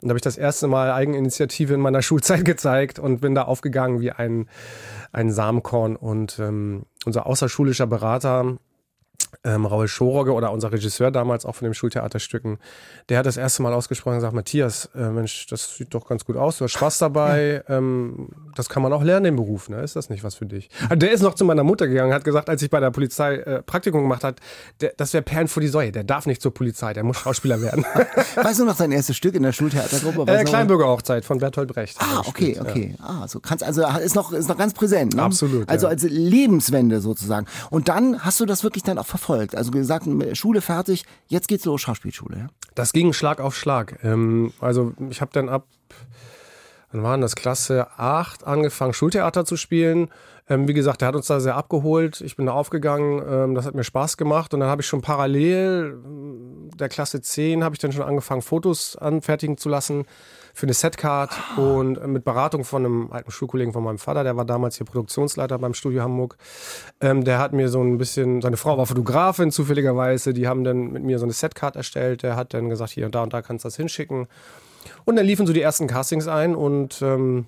[0.00, 3.42] Und da habe ich das erste Mal Eigeninitiative in meiner Schulzeit gezeigt und bin da
[3.42, 4.48] aufgegangen wie ein,
[5.12, 5.96] ein Samenkorn.
[5.96, 8.56] Und ähm, unser außerschulischer Berater,
[9.44, 12.58] ähm, Raul Schorogge oder unser Regisseur damals auch von den Schultheaterstücken,
[13.08, 16.24] der hat das erste Mal ausgesprochen und gesagt, Matthias, äh, Mensch, das sieht doch ganz
[16.24, 19.80] gut aus, du hast Spaß dabei, ähm, das kann man auch lernen, den Beruf, ne?
[19.82, 20.68] Ist das nicht was für dich?
[20.82, 23.36] Also der ist noch zu meiner Mutter gegangen, hat gesagt, als ich bei der Polizei
[23.36, 24.40] äh, Praktikum gemacht hat,
[24.80, 27.62] der, das wäre Perlen vor die Säue, der darf nicht zur Polizei, der muss Schauspieler
[27.62, 27.84] werden.
[28.34, 30.30] weißt du noch sein erstes Stück in der Schultheatergruppe?
[30.30, 31.96] Äh, Kleinbürgerhochzeit von Bertolt Brecht.
[32.00, 32.94] Ah, okay, okay.
[32.98, 33.04] Ja.
[33.04, 35.14] Ah, so kannst also ist noch ist noch ganz präsent.
[35.14, 35.22] Ne?
[35.22, 35.68] Absolut.
[35.68, 35.90] Also ja.
[35.90, 37.46] als Lebenswende sozusagen.
[37.70, 39.19] Und dann hast du das wirklich dann auch verfolgt.
[39.28, 42.38] Also gesagt, Schule fertig, jetzt geht's los, Schauspielschule.
[42.38, 42.46] Ja?
[42.74, 43.98] Das ging Schlag auf Schlag.
[44.02, 45.66] Ähm, also ich habe dann ab,
[46.92, 50.08] wann waren das, Klasse 8 angefangen, Schultheater zu spielen.
[50.48, 52.20] Ähm, wie gesagt, der hat uns da sehr abgeholt.
[52.20, 54.52] Ich bin da aufgegangen, ähm, das hat mir Spaß gemacht.
[54.54, 55.98] Und dann habe ich schon parallel
[56.74, 60.06] der Klasse 10 habe ich dann schon angefangen, Fotos anfertigen zu lassen
[60.54, 64.44] für eine Setcard und mit Beratung von einem alten Schulkollegen von meinem Vater, der war
[64.44, 66.36] damals hier Produktionsleiter beim Studio Hamburg.
[67.00, 70.92] Ähm, der hat mir so ein bisschen, seine Frau war Fotografin zufälligerweise, die haben dann
[70.92, 72.22] mit mir so eine Setcard erstellt.
[72.22, 74.26] Der hat dann gesagt, hier und da und da kannst du das hinschicken.
[75.04, 77.46] Und dann liefen so die ersten Castings ein und ähm,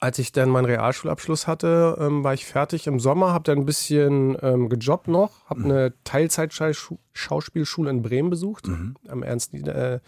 [0.00, 3.66] als ich dann meinen Realschulabschluss hatte, ähm, war ich fertig im Sommer, habe dann ein
[3.66, 5.66] bisschen ähm, gejobbt noch, habe mhm.
[5.66, 8.96] eine Teilzeit-Schauspielschule in Bremen besucht, mhm.
[9.08, 10.00] am Ernst äh,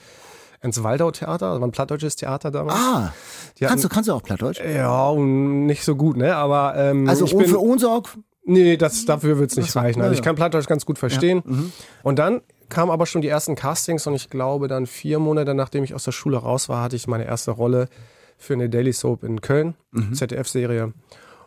[0.64, 2.78] ins Waldau-Theater, das war ein plattdeutsches Theater damals.
[2.78, 3.12] Ah, hatten,
[3.60, 4.60] kannst, du, kannst du auch Plattdeutsch?
[4.60, 6.34] Ja, nicht so gut, ne?
[6.34, 8.16] Aber ähm, also ich bin, für Unsorg?
[8.44, 10.02] Nee, das, dafür wird's nicht reichen.
[10.02, 11.42] Also ich kann Plattdeutsch ganz gut verstehen.
[11.44, 11.52] Ja.
[11.52, 11.72] Mhm.
[12.02, 15.84] Und dann kamen aber schon die ersten Castings und ich glaube dann vier Monate nachdem
[15.84, 17.88] ich aus der Schule raus war, hatte ich meine erste Rolle
[18.36, 20.14] für eine Daily Soap in Köln, mhm.
[20.14, 20.92] ZDF-Serie.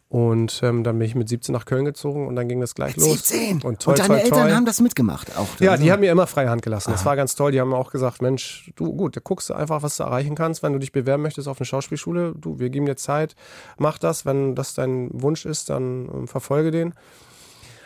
[0.10, 2.96] Und ähm, dann bin ich mit 17 nach Köln gezogen und dann ging das gleich
[2.96, 3.28] Mit los.
[3.28, 3.62] 17.
[3.64, 4.52] Und, toll, und deine toll, Eltern toll.
[4.54, 5.48] haben das mitgemacht auch.
[5.60, 6.92] Ja, die haben mir immer freie Hand gelassen.
[6.92, 7.52] Das war ganz toll.
[7.52, 10.64] Die haben auch gesagt, Mensch, du gut, da guckst du einfach, was du erreichen kannst.
[10.64, 13.36] Wenn du dich bewerben möchtest auf eine Schauspielschule, du, wir geben dir Zeit,
[13.78, 14.26] mach das.
[14.26, 16.94] Wenn das dein Wunsch ist, dann ähm, verfolge den.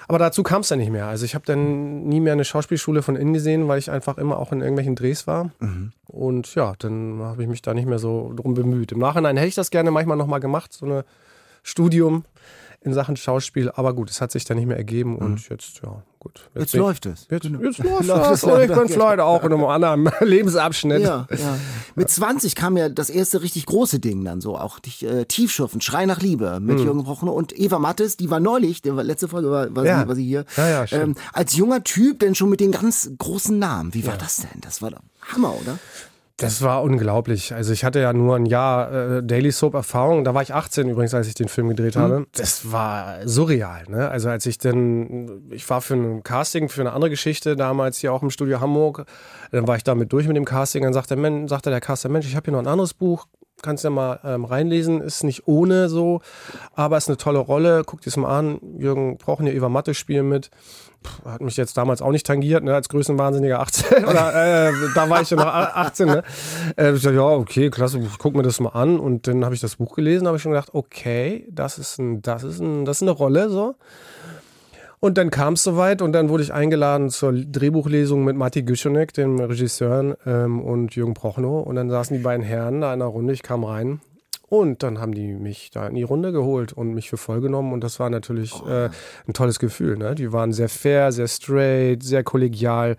[0.08, 1.08] Aber dazu kam es dann nicht mehr.
[1.08, 4.38] Also ich habe dann nie mehr eine Schauspielschule von innen gesehen, weil ich einfach immer
[4.38, 5.52] auch in irgendwelchen Drehs war.
[6.08, 8.92] Und ja, dann habe ich mich da nicht mehr so drum bemüht.
[8.92, 11.04] Im Nachhinein hätte ich das gerne manchmal nochmal gemacht, so ein
[11.64, 12.24] Studium
[12.84, 13.70] in Sachen Schauspiel.
[13.76, 16.50] Aber gut, es hat sich dann nicht mehr ergeben und jetzt, ja, gut.
[16.56, 17.28] Jetzt ich- läuft es.
[17.30, 17.62] Jetzt, Genau.
[17.62, 21.02] jetzt läuft es Und ich bin vielleicht auch in einem anderen Lebensabschnitt.
[21.04, 21.58] Ja, ja.
[21.94, 25.80] Mit 20 kam ja das erste richtig große Ding dann so, auch dich, äh, Tiefschürfen,
[25.82, 29.28] Schrei nach Liebe mit Jürgen Prochnow und Eva Mattes, die war neulich, die war, letzte
[29.28, 30.02] Folge war, war, Ja.
[30.02, 30.46] sie, war sie hier.
[30.58, 31.04] Ja, ja, stimmt.
[31.20, 33.94] ähm, als junger Typ, denn schon mit den ganz großen Namen.
[33.94, 34.60] Wie war das denn?
[34.62, 34.90] Das war
[35.32, 35.78] Hammer, oder?
[36.42, 37.54] Das war unglaublich.
[37.54, 40.24] Also ich hatte ja nur ein Jahr äh, Daily Soap Erfahrung.
[40.24, 42.26] Da war ich 18 übrigens, als ich den Film gedreht habe.
[42.34, 43.84] Das war surreal.
[43.88, 44.10] Ne?
[44.10, 48.12] Also als ich dann, ich war für ein Casting für eine andere Geschichte damals hier
[48.14, 49.06] auch im Studio Hamburg.
[49.52, 50.84] Dann war ich damit durch mit dem Casting.
[50.84, 53.28] Dann sagte, der Men- sagte der Caster, Mensch, ich habe hier noch ein anderes Buch.
[53.62, 55.02] Kannst ja mal ähm, reinlesen.
[55.02, 56.22] Ist nicht ohne so,
[56.74, 57.84] aber ist eine tolle Rolle.
[57.86, 58.60] Guck dir es mal an.
[58.80, 60.50] Jürgen brauchen hier Eva Matte spielen mit.
[61.26, 65.22] Hat mich jetzt damals auch nicht tangiert, ne, als Größenwahnsinniger 18 oder äh, da war
[65.22, 66.24] ich ja noch 18, ne?
[66.78, 69.62] Äh, ich dachte, ja, okay, klasse, guck mir das mal an und dann habe ich
[69.62, 72.98] das Buch gelesen, habe ich schon gedacht, okay, das ist ein, das ist ein, das
[72.98, 73.76] ist eine Rolle so.
[75.04, 79.12] Und dann kam es soweit und dann wurde ich eingeladen zur Drehbuchlesung mit Matti Güschonek,
[79.14, 81.66] dem Regisseur, ähm, und Jürgen Prochnow.
[81.66, 84.00] Und dann saßen die beiden Herren da in einer Runde, ich kam rein.
[84.52, 87.72] Und dann haben die mich da in die Runde geholt und mich für voll genommen.
[87.72, 88.90] Und das war natürlich äh,
[89.26, 89.96] ein tolles Gefühl.
[89.96, 90.14] Ne?
[90.14, 92.98] Die waren sehr fair, sehr straight, sehr kollegial.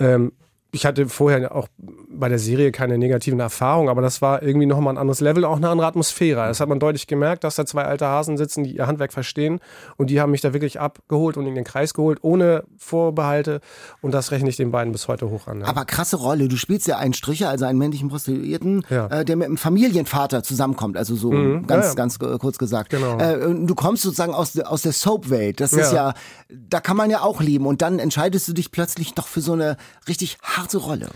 [0.00, 0.32] Ähm,
[0.72, 1.68] ich hatte vorher auch
[2.12, 5.56] bei der Serie keine negativen Erfahrungen, aber das war irgendwie nochmal ein anderes Level, auch
[5.56, 6.46] eine andere Atmosphäre.
[6.46, 9.60] Das hat man deutlich gemerkt, dass da zwei alte Hasen sitzen, die ihr Handwerk verstehen
[9.96, 13.60] und die haben mich da wirklich abgeholt und in den Kreis geholt, ohne Vorbehalte
[14.00, 15.60] und das rechne ich den beiden bis heute hoch an.
[15.60, 15.66] Ja.
[15.66, 16.48] Aber krasse Rolle.
[16.48, 19.06] Du spielst ja einen Stricher, also einen männlichen Prostituierten, Ja.
[19.06, 20.96] äh, der mit einem Familienvater zusammenkommt.
[20.96, 21.30] Also so
[21.66, 22.90] ganz, ja, ganz äh, kurz gesagt.
[22.90, 23.18] Genau.
[23.18, 25.60] Äh, du kommst sozusagen aus, der- aus der Soap-Welt.
[25.60, 26.14] Das ist ja, Ja.
[26.48, 27.66] da kann man ja auch leben.
[27.66, 29.76] Und dann entscheidest du dich plötzlich doch für so eine
[30.08, 31.08] richtig harte Rolle.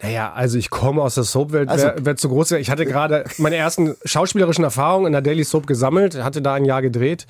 [0.00, 2.60] Naja, also ich komme aus der Soap-Welt, Also- wer, wer zu groß wäre.
[2.60, 6.64] Ich hatte gerade meine ersten schauspielerischen Erfahrungen in der Daily Soap gesammelt, hatte da ein
[6.64, 7.26] Jahr gedreht.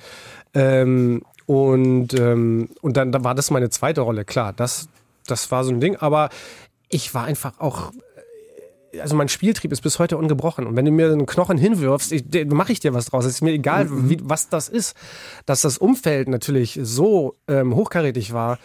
[0.55, 4.53] Ähm, und, ähm, und dann da war das meine zweite Rolle, klar.
[4.53, 4.89] Das,
[5.27, 6.29] das war so ein Ding, aber
[6.91, 7.93] ich war einfach auch.
[9.01, 10.67] Also mein Spieltrieb ist bis heute ungebrochen.
[10.67, 12.13] Und wenn du mir einen Knochen hinwirfst,
[12.47, 13.27] mache ich dir was draus.
[13.27, 14.97] Es ist mir egal, wie, was das ist.
[15.47, 18.59] Dass das Umfeld natürlich so ähm, hochkarätig war,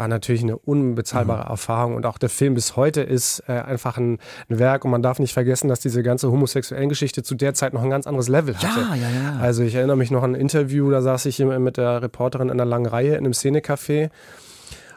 [0.00, 1.94] war natürlich eine unbezahlbare Erfahrung.
[1.94, 4.16] Und auch der Film bis heute ist äh, einfach ein,
[4.48, 4.86] ein Werk.
[4.86, 7.90] Und man darf nicht vergessen, dass diese ganze homosexuellen Geschichte zu der Zeit noch ein
[7.90, 8.80] ganz anderes Level hatte.
[8.80, 9.38] Ja, ja, ja.
[9.40, 12.52] Also ich erinnere mich noch an ein Interview, da saß ich mit der Reporterin in
[12.52, 14.08] einer langen Reihe in einem Szenecafé.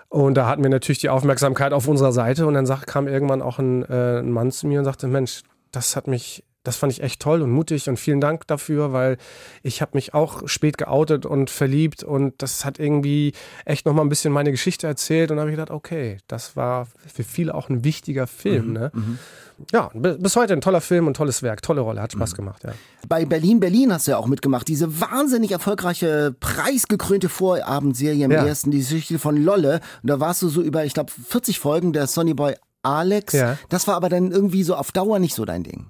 [0.08, 2.48] Und da hatten wir natürlich die Aufmerksamkeit auf unserer Seite.
[2.48, 5.42] Und dann kam irgendwann auch ein, äh, ein Mann zu mir und sagte, Mensch,
[5.74, 9.18] das hat mich, das fand ich echt toll und mutig und vielen Dank dafür, weil
[9.64, 13.34] ich habe mich auch spät geoutet und verliebt und das hat irgendwie
[13.66, 15.30] echt nochmal ein bisschen meine Geschichte erzählt.
[15.32, 18.74] Und da habe ich gedacht, okay, das war für viele auch ein wichtiger Film.
[18.74, 18.92] ne?
[19.72, 22.64] Ja, bi- bis heute ein toller Film und tolles Werk, tolle Rolle, hat Spaß gemacht,
[22.64, 22.72] ja.
[23.08, 24.68] Bei Berlin Berlin hast du ja auch mitgemacht.
[24.68, 28.46] Diese wahnsinnig erfolgreiche, preisgekrönte Vorabendserie im Ja.
[28.46, 29.82] ersten, die Geschichte von Lolle.
[30.02, 33.34] Und da warst du so über, ich glaube, 40 Folgen der Sonny Boy Alex.
[33.34, 33.58] Ja.
[33.70, 35.86] Das war aber dann irgendwie so auf Dauer nicht so dein Ding.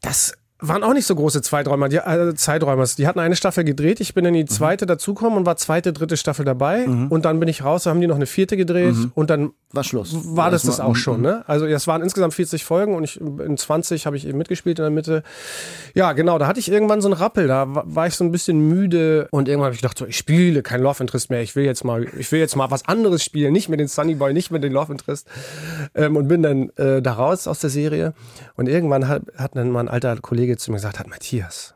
[0.00, 1.88] Das waren auch nicht so große Zeiträume.
[1.88, 2.84] Die, äh, Zeiträume.
[2.96, 4.00] Die hatten eine Staffel gedreht.
[4.00, 6.84] Ich bin in die zweite dazugekommen und war zweite, dritte Staffel dabei.
[6.86, 7.84] Und dann bin ich raus.
[7.84, 8.94] Da haben die noch eine vierte gedreht.
[9.14, 10.14] Und dann War Schluss.
[10.36, 11.20] war das das auch schon.
[11.20, 11.44] Ne?
[11.46, 14.82] Also es waren insgesamt 40 Folgen und ich, in 20 habe ich eben mitgespielt in
[14.84, 15.22] der Mitte.
[15.94, 16.38] Ja, genau.
[16.38, 17.46] Da hatte ich irgendwann so einen Rappel.
[17.48, 20.16] Da wa- war ich so ein bisschen müde und irgendwann habe ich gedacht, so, ich
[20.16, 21.42] spiele kein Love Interest mehr.
[21.42, 23.52] Ich will jetzt mal, ich will jetzt mal was anderes spielen.
[23.52, 25.26] Nicht mit den Sunny Boy, nicht mit den Love Interest.
[25.94, 28.14] Ähm, und bin dann äh, da raus aus der Serie.
[28.56, 31.74] Und irgendwann hat, hat dann mal ein alter Kollege zu mir gesagt, hat Matthias,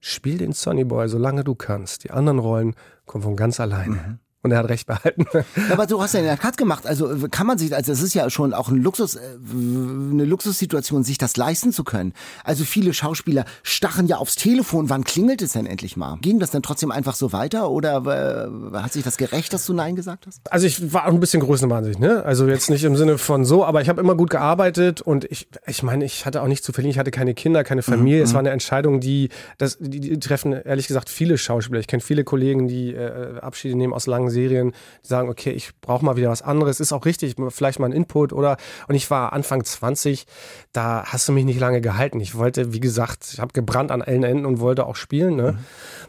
[0.00, 2.04] spiel den Sunny Boy, solange du kannst.
[2.04, 2.74] Die anderen Rollen
[3.06, 4.18] kommen von ganz alleine.
[4.42, 5.26] Und er hat recht behalten.
[5.70, 6.86] Aber du hast ja einen Cut gemacht.
[6.86, 9.20] Also kann man sich, also es ist ja schon auch ein Luxus, äh,
[9.52, 12.14] eine Luxussituation, sich das leisten zu können.
[12.42, 14.88] Also viele Schauspieler stachen ja aufs Telefon.
[14.88, 16.16] Wann klingelt es denn endlich mal?
[16.22, 19.74] Ging das dann trotzdem einfach so weiter oder äh, hat sich das gerecht, dass du
[19.74, 20.40] Nein gesagt hast?
[20.50, 22.24] Also ich war auch ein bisschen größenwahnsinnig, ne?
[22.24, 25.48] Also jetzt nicht im Sinne von so, aber ich habe immer gut gearbeitet und ich,
[25.66, 26.92] ich meine, ich hatte auch nichts zu verlieren.
[26.92, 28.22] Ich hatte keine Kinder, keine Familie.
[28.22, 31.80] Es war eine Entscheidung, die, das, die, die treffen ehrlich gesagt viele Schauspieler.
[31.80, 34.72] Ich kenne viele Kollegen, die äh, Abschiede nehmen aus langen Serien,
[35.04, 37.92] die sagen, okay, ich brauche mal wieder was anderes, ist auch richtig, vielleicht mal ein
[37.92, 38.56] Input oder
[38.88, 40.26] und ich war Anfang 20,
[40.72, 42.20] da hast du mich nicht lange gehalten.
[42.20, 45.36] Ich wollte, wie gesagt, ich habe gebrannt an allen Enden und wollte auch spielen.
[45.36, 45.52] Ne?
[45.52, 45.58] Mhm.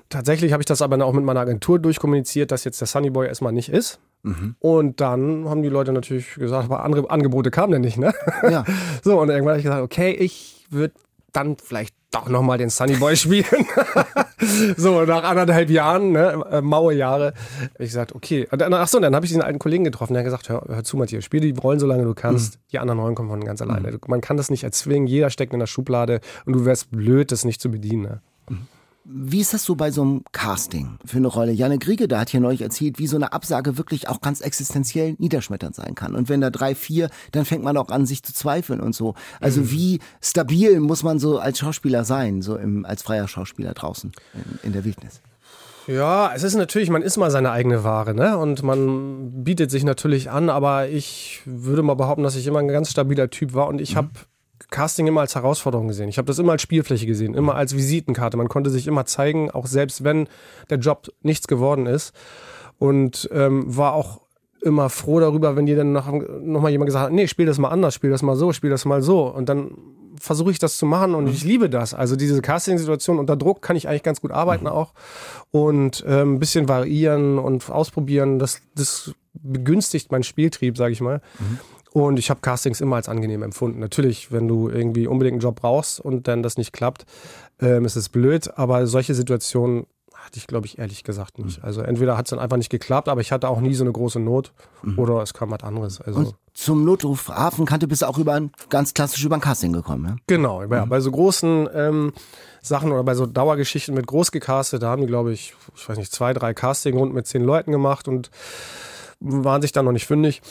[0.10, 3.28] Tatsächlich habe ich das aber auch mit meiner Agentur durchkommuniziert, dass jetzt der Sunny Boy
[3.28, 4.00] erstmal nicht ist.
[4.24, 4.56] Mhm.
[4.60, 8.14] Und dann haben die Leute natürlich gesagt, aber andere Angebote kamen denn nicht, ne?
[8.44, 8.64] Ja.
[9.04, 10.94] so, und irgendwann habe ich gesagt, okay, ich würde
[11.32, 13.66] dann vielleicht doch nochmal den Sunny Boy spielen.
[14.78, 17.34] so, nach anderthalb Jahren, ne, äh, maue Jahre,
[17.74, 18.48] habe ich gesagt, okay.
[18.52, 20.98] ach so, dann habe ich diesen alten Kollegen getroffen, der hat gesagt, hör, hör zu,
[20.98, 22.56] Matthias, spiel die Rollen, solange du kannst.
[22.56, 22.60] Mhm.
[22.72, 23.92] Die anderen Rollen kommen von ganz alleine.
[23.92, 24.00] Mhm.
[24.08, 27.46] Man kann das nicht erzwingen, jeder steckt in der Schublade und du wärst blöd, das
[27.46, 28.04] nicht zu bedienen.
[28.04, 28.22] Ne?
[28.50, 28.68] Mhm.
[29.04, 31.52] Wie ist das so bei so einem Casting für eine Rolle?
[31.52, 35.16] Janne Griege, da hat hier neulich erzählt, wie so eine Absage wirklich auch ganz existenziell
[35.18, 36.16] niederschmetternd sein kann.
[36.16, 39.16] Und wenn da drei, vier, dann fängt man auch an, sich zu zweifeln und so.
[39.40, 39.72] Also mhm.
[39.72, 44.68] wie stabil muss man so als Schauspieler sein, so im, als freier Schauspieler draußen in,
[44.68, 45.22] in der Wildnis?
[45.88, 48.38] Ja, es ist natürlich, man ist mal seine eigene Ware, ne?
[48.38, 52.68] Und man bietet sich natürlich an, aber ich würde mal behaupten, dass ich immer ein
[52.68, 53.98] ganz stabiler Typ war und ich mhm.
[53.98, 54.10] habe
[54.70, 56.10] Casting immer als Herausforderung gesehen.
[56.10, 58.38] Ich habe das immer als Spielfläche gesehen, immer als Visitenkarte.
[58.38, 60.28] Man konnte sich immer zeigen, auch selbst wenn
[60.70, 62.14] der Job nichts geworden ist.
[62.78, 64.22] Und ähm, war auch
[64.62, 67.58] immer froh darüber, wenn dir dann noch, noch mal jemand gesagt hat, nee, spiel das
[67.58, 69.28] mal anders, spiel das mal so, spiel das mal so.
[69.28, 69.72] Und dann
[70.18, 71.94] versuche ich das zu machen und ich liebe das.
[71.94, 74.72] Also diese Casting-Situation unter Druck kann ich eigentlich ganz gut arbeiten mhm.
[74.72, 74.94] auch.
[75.50, 81.22] Und ähm, ein bisschen variieren und ausprobieren, das, das begünstigt meinen Spieltrieb, sage ich mal.
[81.40, 81.60] Mhm.
[81.94, 83.80] Und ich habe Castings immer als angenehm empfunden.
[83.80, 87.06] Natürlich, wenn du irgendwie unbedingt einen Job brauchst und dann das nicht klappt,
[87.60, 88.58] ähm, ist es blöd.
[88.58, 91.60] Aber solche Situationen hatte ich, glaube ich, ehrlich gesagt nicht.
[91.60, 91.66] Mhm.
[91.66, 93.92] Also entweder hat es dann einfach nicht geklappt, aber ich hatte auch nie so eine
[93.92, 95.00] große Not mhm.
[95.00, 96.00] oder es kam was anderes.
[96.00, 99.74] Also und zum Notruf Hafenkante bist du auch über ein, ganz klassisch über ein Casting
[99.74, 100.16] gekommen, ja?
[100.28, 100.90] Genau, ja, mhm.
[100.90, 102.14] bei so großen ähm,
[102.62, 105.98] Sachen oder bei so Dauergeschichten mit groß gecastet, da haben die, glaube ich, ich weiß
[105.98, 108.30] nicht, zwei, drei Castingrunden mit zehn Leuten gemacht und
[109.20, 110.42] waren sich dann noch nicht fündig.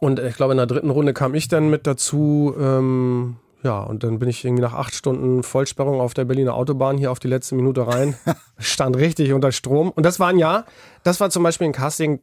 [0.00, 2.54] Und ich glaube, in der dritten Runde kam ich dann mit dazu.
[2.58, 6.96] Ähm, ja, und dann bin ich irgendwie nach acht Stunden Vollsperrung auf der Berliner Autobahn
[6.96, 8.14] hier auf die letzte Minute rein.
[8.58, 9.90] Stand richtig unter Strom.
[9.90, 10.64] Und das war ein Jahr,
[11.02, 12.20] das war zum Beispiel ein Casting,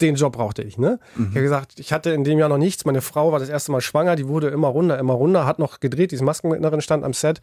[0.00, 0.78] den Job brauchte ich.
[0.78, 1.00] Ne?
[1.16, 1.24] Mhm.
[1.24, 2.84] Ich habe gesagt, ich hatte in dem Jahr noch nichts.
[2.84, 5.80] Meine Frau war das erste Mal schwanger, die wurde immer runter, immer runter, hat noch
[5.80, 7.40] gedreht, diese Maskenbildnerin stand am Set.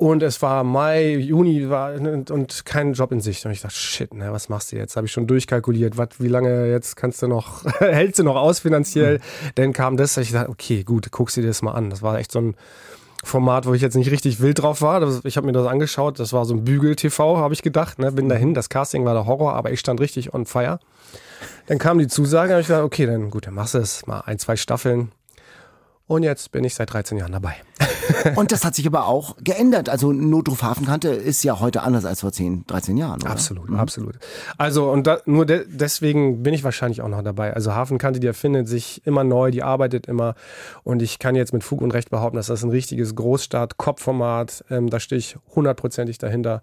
[0.00, 3.44] Und es war Mai, Juni war, und kein Job in Sicht.
[3.44, 4.96] Und ich dachte, shit, ne, was machst du jetzt?
[4.96, 8.60] Habe ich schon durchkalkuliert, wat, wie lange jetzt kannst du noch, hältst du noch aus
[8.60, 9.18] finanziell?
[9.18, 9.50] Mhm.
[9.56, 11.90] Dann kam das, ich dachte, okay, gut, guckst du dir das mal an.
[11.90, 12.54] Das war echt so ein
[13.24, 15.00] Format, wo ich jetzt nicht richtig wild drauf war.
[15.00, 17.98] Das, ich habe mir das angeschaut, das war so ein Bügel-TV, habe ich gedacht.
[17.98, 18.12] Ne?
[18.12, 20.78] Bin dahin, das Casting war der Horror, aber ich stand richtig on fire.
[21.66, 24.20] Dann kam die Zusage, habe ich gesagt, okay, dann gut, dann machst du es mal
[24.20, 25.10] ein, zwei Staffeln.
[26.06, 27.56] Und jetzt bin ich seit 13 Jahren dabei.
[28.36, 29.88] Und das hat sich aber auch geändert.
[29.88, 33.20] Also Notruf Hafenkante ist ja heute anders als vor 10, 13 Jahren.
[33.22, 33.30] Oder?
[33.30, 33.78] Absolut, mhm.
[33.78, 34.18] absolut.
[34.56, 37.52] Also und da, nur de deswegen bin ich wahrscheinlich auch noch dabei.
[37.54, 40.34] Also Hafenkante, die erfindet sich immer neu, die arbeitet immer.
[40.84, 44.64] Und ich kann jetzt mit Fug und Recht behaupten, dass das ein richtiges Großstadt-Kopfformat.
[44.70, 46.62] Ähm, da stehe ich hundertprozentig dahinter.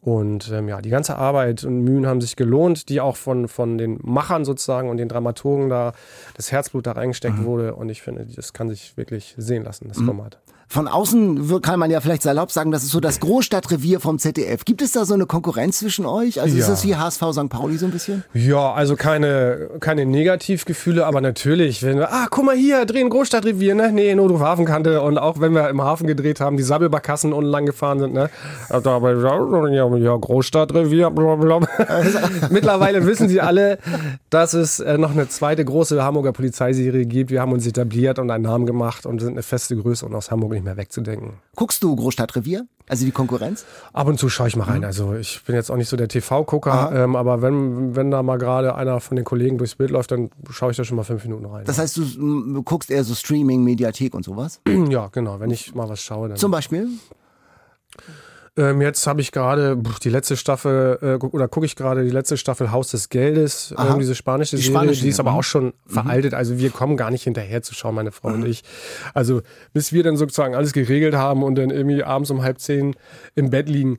[0.00, 3.76] Und ähm, ja, die ganze Arbeit und Mühen haben sich gelohnt, die auch von, von
[3.76, 5.92] den Machern sozusagen und den Dramaturgen da
[6.36, 7.44] das Herzblut da reingesteckt mhm.
[7.44, 7.74] wurde.
[7.74, 10.06] Und ich finde, das kann sich wirklich sehen lassen, das mhm.
[10.06, 10.38] Format.
[10.72, 14.64] Von außen kann man ja vielleicht salopp sagen, das ist so das Großstadtrevier vom ZDF.
[14.64, 16.40] Gibt es da so eine Konkurrenz zwischen euch?
[16.40, 16.60] Also ja.
[16.60, 17.48] ist das wie HSV St.
[17.48, 18.22] Pauli so ein bisschen?
[18.34, 23.74] Ja, also keine, keine Negativgefühle, aber natürlich, wenn wir, ah, guck mal hier, drehen Großstadtrevier,
[23.74, 23.90] ne?
[23.90, 27.66] Nee, Notruf Hafenkante und auch wenn wir im Hafen gedreht haben, die Sabbelbarkassen unten lang
[27.66, 28.30] gefahren sind, ne?
[28.68, 29.12] Aber
[29.72, 31.66] ja, ja Großstadtrevier, blablabla.
[32.50, 33.78] Mittlerweile wissen sie alle,
[34.30, 37.32] dass es äh, noch eine zweite große Hamburger Polizeiserie gibt.
[37.32, 40.30] Wir haben uns etabliert und einen Namen gemacht und sind eine feste Größe und aus
[40.30, 41.34] Hamburg nicht mehr wegzudenken.
[41.56, 42.66] Guckst du Großstadtrevier?
[42.88, 43.64] Also die Konkurrenz?
[43.92, 44.78] Ab und zu schaue ich mal rein.
[44.78, 44.84] Mhm.
[44.84, 48.36] Also ich bin jetzt auch nicht so der TV-Gucker, ähm, aber wenn, wenn da mal
[48.36, 51.22] gerade einer von den Kollegen durchs Bild läuft, dann schaue ich da schon mal fünf
[51.24, 51.64] Minuten rein.
[51.64, 54.60] Das heißt, du guckst eher so Streaming, Mediathek und sowas?
[54.88, 55.40] ja, genau.
[55.40, 56.36] Wenn ich mal was schaue, dann.
[56.36, 56.88] Zum Beispiel?
[58.60, 62.36] Ähm, jetzt habe ich gerade die letzte Staffel, äh, oder gucke ich gerade die letzte
[62.36, 65.66] Staffel Haus des Geldes, ähm, diese spanische die Serie, spanische, die ist aber auch schon
[65.66, 65.72] mhm.
[65.86, 66.34] veraltet.
[66.34, 68.34] Also wir kommen gar nicht hinterher zu schauen, meine Frau mhm.
[68.34, 68.62] und ich.
[69.14, 69.40] Also
[69.72, 72.94] bis wir dann sozusagen alles geregelt haben und dann irgendwie abends um halb zehn
[73.34, 73.98] im Bett liegen,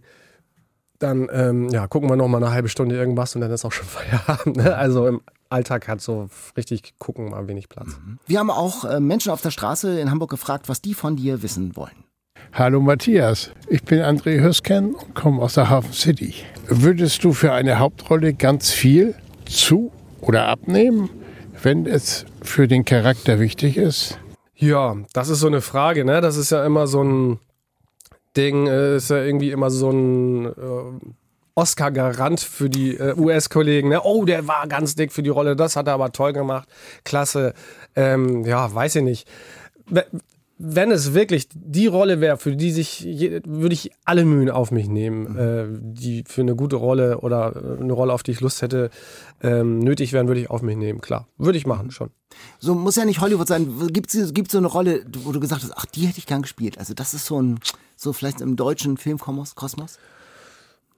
[0.99, 3.71] dann ähm, ja, gucken wir noch mal eine halbe Stunde irgendwas und dann ist auch
[3.71, 4.57] schon Feierabend.
[4.57, 4.75] Ne?
[4.75, 7.87] Also im Alltag hat so richtig gucken mal wenig Platz.
[7.87, 8.19] Mhm.
[8.27, 11.41] Wir haben auch äh, Menschen auf der Straße in Hamburg gefragt, was die von dir
[11.41, 12.10] wissen wollen.
[12.53, 16.35] Hallo Matthias, ich bin André Hösken und komme aus der Hafen City.
[16.67, 21.09] Würdest du für eine Hauptrolle ganz viel zu oder abnehmen,
[21.63, 24.19] wenn es für den Charakter wichtig ist?
[24.55, 26.21] Ja, das ist so eine Frage, ne?
[26.21, 27.39] Das ist ja immer so ein
[28.35, 30.51] Ding, äh, ist ja irgendwie immer so ein äh,
[31.55, 33.89] Oscar-Garant für die äh, US-Kollegen.
[33.89, 34.01] Ne?
[34.03, 36.69] Oh, der war ganz dick für die Rolle, das hat er aber toll gemacht.
[37.03, 37.53] Klasse.
[37.95, 39.27] Ähm, ja, weiß ich nicht.
[40.63, 44.87] Wenn es wirklich die Rolle wäre, für die sich, würde ich alle Mühen auf mich
[44.87, 45.37] nehmen, mhm.
[45.39, 48.91] äh, die für eine gute Rolle oder äh, eine Rolle, auf die ich Lust hätte,
[49.41, 51.01] ähm, nötig wären, würde ich auf mich nehmen.
[51.01, 52.11] Klar, würde ich machen, schon.
[52.59, 53.67] So muss ja nicht Hollywood sein.
[53.91, 56.77] Gibt es so eine Rolle, wo du gesagt hast, ach, die hätte ich gern gespielt.
[56.77, 57.59] Also das ist so ein,
[57.95, 59.97] so vielleicht im deutschen Filmkosmos?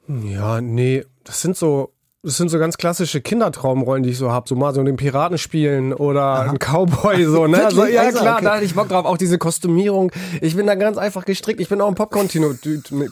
[0.08, 1.94] Ja, nee, das sind so
[2.26, 4.48] das sind so ganz klassische Kindertraumrollen, die ich so habe.
[4.48, 6.52] So mal so den Piraten spielen oder Aha.
[6.52, 7.68] ein Cowboy, so, ne?
[7.72, 8.46] so, ja, also, klar, okay.
[8.46, 9.06] da hatte ich Bock drauf.
[9.06, 10.10] Auch diese Kostümierung.
[10.40, 11.60] Ich bin da ganz einfach gestrickt.
[11.60, 12.54] Ich bin auch ein Popcorn-Tino.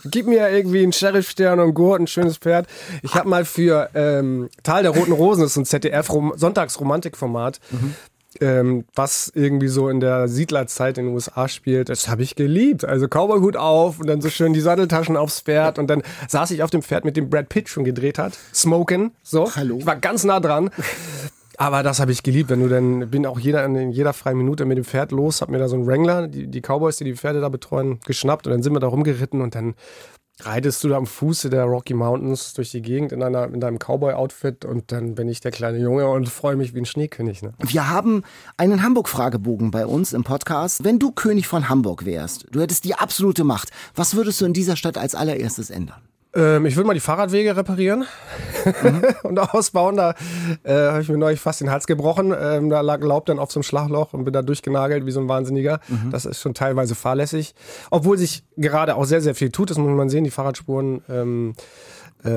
[0.06, 2.68] Gib mir irgendwie einen Sheriff-Stern und einen Gurt, ein schönes Pferd.
[3.04, 7.96] Ich habe mal für ähm, Tal der Roten Rosen, das ist ein ZDF-Sonntagsromantikformat, mhm
[8.40, 12.86] ähm, was irgendwie so in der Siedlerzeit in den USA spielt, das habe ich geliebt.
[12.86, 16.64] Also Cowboyhut auf und dann so schön die Satteltaschen aufs Pferd und dann saß ich
[16.64, 19.54] auf dem Pferd, mit dem Brad Pitt schon gedreht hat, smoken, so.
[19.56, 19.78] Hallo.
[19.80, 20.70] Ich war ganz nah dran.
[21.58, 24.66] Aber das habe ich geliebt, wenn du dann, bin auch jeder in jeder freien Minute
[24.66, 27.16] mit dem Pferd los, hab mir da so einen Wrangler, die, die Cowboys, die die
[27.16, 29.76] Pferde da betreuen, geschnappt und dann sind wir da rumgeritten und dann
[30.46, 33.78] reitest du da am Fuße der Rocky Mountains durch die Gegend in, einer, in deinem
[33.80, 37.42] Cowboy-Outfit und dann bin ich der kleine Junge und freue mich wie ein Schneekönig.
[37.42, 37.54] Ne?
[37.60, 38.24] Wir haben
[38.58, 40.84] einen Hamburg-Fragebogen bei uns im Podcast.
[40.84, 44.54] Wenn du König von Hamburg wärst, du hättest die absolute Macht, was würdest du in
[44.54, 46.02] dieser Stadt als allererstes ändern?
[46.34, 48.06] Ähm, ich würde mal die Fahrradwege reparieren
[48.84, 49.04] mhm.
[49.24, 49.98] und ausbauen.
[49.98, 50.16] Da
[50.64, 52.34] äh, habe ich mir neulich fast den Hals gebrochen.
[52.40, 55.20] Ähm, da lag Laub dann auf so einem Schlagloch und bin da durchgenagelt wie so
[55.20, 55.80] ein Wahnsinniger.
[55.88, 56.12] Mhm.
[56.12, 57.54] Das ist schon teilweise fahrlässig.
[57.90, 59.70] Obwohl sich gerade auch sehr, sehr viel tut.
[59.70, 60.24] Das muss man sehen.
[60.24, 61.54] Die Fahrradspuren ähm,
[62.24, 62.30] äh,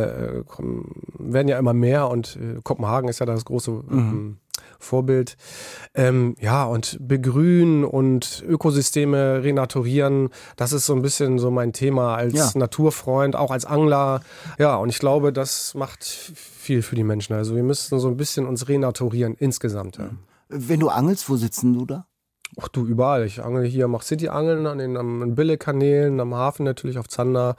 [1.18, 4.38] werden ja immer mehr und äh, Kopenhagen ist ja das große mhm.
[4.85, 5.37] Vorbild.
[5.94, 12.14] Ähm, ja, und begrünen und Ökosysteme renaturieren, das ist so ein bisschen so mein Thema
[12.14, 12.51] als ja.
[12.55, 14.20] Naturfreund, auch als Angler.
[14.59, 17.35] Ja, und ich glaube, das macht viel für die Menschen.
[17.35, 19.99] Also wir müssen so ein bisschen uns renaturieren insgesamt.
[19.99, 20.11] Ja.
[20.49, 22.07] Wenn du angelst, wo sitzen du da?
[22.61, 23.25] Ach du, überall.
[23.25, 27.57] Ich angel hier, mache City-Angeln an den am Bille-Kanälen, am Hafen natürlich auf Zander,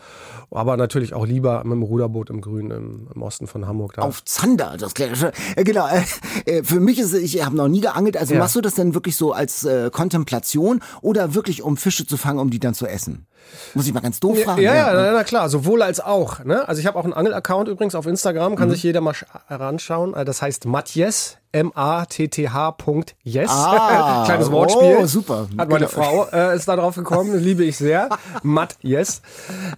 [0.51, 3.93] aber natürlich auch lieber mit dem Ruderboot im Grün im, im Osten von Hamburg.
[3.93, 4.03] Da.
[4.03, 5.31] Auf Zander, das klingt schon.
[5.55, 5.87] Äh, genau.
[5.87, 6.03] Äh,
[6.49, 8.17] äh, für mich ist ich habe noch nie geangelt.
[8.17, 8.39] Also ja.
[8.39, 12.39] machst du das denn wirklich so als äh, Kontemplation oder wirklich um Fische zu fangen,
[12.39, 13.27] um die dann zu essen?
[13.73, 14.61] Muss ich mal ganz doof fragen.
[14.61, 16.43] Ja, ja, ja na, klar, sowohl als auch.
[16.43, 16.67] Ne?
[16.67, 18.73] Also ich habe auch einen Angel-Account übrigens auf Instagram, kann mhm.
[18.73, 19.13] sich jeder mal
[19.47, 20.13] heranschauen.
[20.25, 23.49] Das heißt Matjes, M-A-T-T-H.yes.
[23.49, 24.97] Ah, Kleines Wortspiel.
[24.99, 25.47] Oh, super.
[25.57, 25.87] Hat meine genau.
[25.87, 28.09] Frau, äh, ist da drauf gekommen, liebe ich sehr.
[28.43, 29.21] Matt, yes.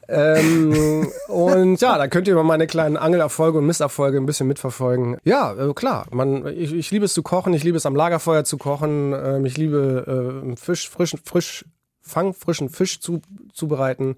[0.08, 5.18] Ähm, und ja, da könnt ihr mal meine kleinen Angelerfolge und Misserfolge ein bisschen mitverfolgen.
[5.24, 6.08] Ja, äh, klar.
[6.10, 9.46] Man, ich, ich liebe es zu kochen, ich liebe es am Lagerfeuer zu kochen, ähm,
[9.46, 11.64] ich liebe äh, Fisch, frisch, frisch
[12.02, 14.16] Fang frischen Fisch zu, zubereiten.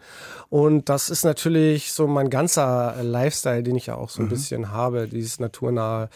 [0.50, 4.30] Und das ist natürlich so mein ganzer Lifestyle, den ich ja auch so ein mhm.
[4.30, 6.08] bisschen habe, dieses naturnahe äh,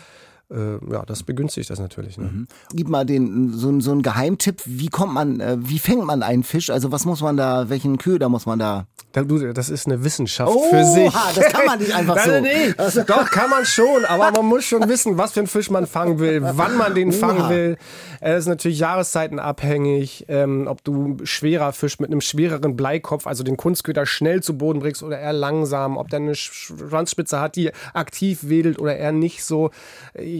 [0.91, 2.17] ja, das begünstigt das natürlich.
[2.17, 2.25] Ne?
[2.25, 2.47] Mhm.
[2.73, 6.43] Gib mal den, so, so einen Geheimtipp, wie kommt man, äh, wie fängt man einen
[6.43, 6.69] Fisch?
[6.69, 8.85] Also was muss man da, welchen Köder muss man da?
[9.13, 11.13] Das ist eine Wissenschaft oh, für sich.
[11.35, 12.39] das kann man nicht einfach so.
[12.41, 12.73] nee.
[12.77, 13.03] Also.
[13.07, 16.19] Doch, kann man schon, aber man muss schon wissen, was für einen Fisch man fangen
[16.19, 17.77] will, wann man den fangen will.
[18.21, 23.57] Es ist natürlich jahreszeitenabhängig, ähm, ob du schwerer Fisch mit einem schwereren Bleikopf, also den
[23.57, 28.39] Kunstköder schnell zu Boden bringst oder eher langsam, ob der eine Schwanzspitze hat, die aktiv
[28.43, 29.69] wedelt oder eher nicht so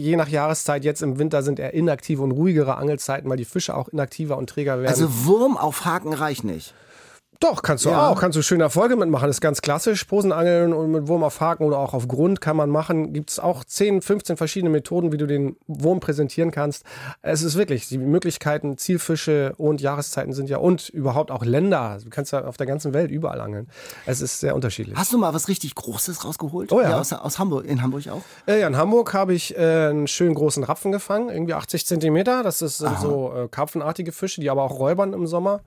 [0.04, 3.74] je nach Jahreszeit, jetzt im Winter sind eher inaktive und ruhigere Angelzeiten, weil die Fische
[3.74, 4.88] auch inaktiver und träger werden.
[4.88, 6.74] Also Wurm auf Haken reicht nicht.
[7.40, 8.08] Doch, kannst du ja.
[8.08, 8.20] auch.
[8.20, 9.26] Kannst du schöne Erfolge mitmachen.
[9.26, 10.04] Das ist ganz klassisch.
[10.04, 13.12] Posenangeln und mit Wurm auf Haken oder auch auf Grund kann man machen.
[13.12, 16.84] Gibt es auch 10, 15 verschiedene Methoden, wie du den Wurm präsentieren kannst.
[17.22, 21.98] Es ist wirklich, die Möglichkeiten, Zielfische und Jahreszeiten sind ja und überhaupt auch Länder.
[22.02, 23.68] Du kannst ja auf der ganzen Welt überall angeln.
[24.06, 24.96] Es ist sehr unterschiedlich.
[24.96, 26.72] Hast du mal was richtig Großes rausgeholt?
[26.72, 26.90] Oh ja.
[26.90, 28.22] ja aus, aus, Hamburg, in Hamburg auch?
[28.46, 32.42] Äh, ja, in Hamburg habe ich äh, einen schönen großen Rapfen gefangen, irgendwie 80 Zentimeter.
[32.42, 35.60] Das ist, sind so äh, karpfenartige Fische, die aber auch räubern im Sommer.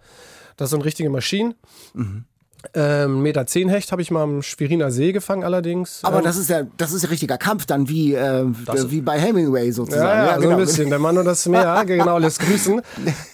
[0.57, 1.55] Das sind richtige Maschinen.
[1.93, 2.25] Mhm.
[2.73, 5.99] Ähm, Meter 10 Hecht habe ich mal am Schweriner See gefangen allerdings.
[6.03, 9.19] Aber ähm, das ist ja, das ist ja richtiger Kampf dann wie, äh, wie bei
[9.19, 10.05] Hemingway sozusagen.
[10.05, 10.51] Ja, ja, ja so genau.
[10.53, 10.89] ein bisschen.
[10.89, 12.81] Der Mann und das Meer, genau, lässt grüßen.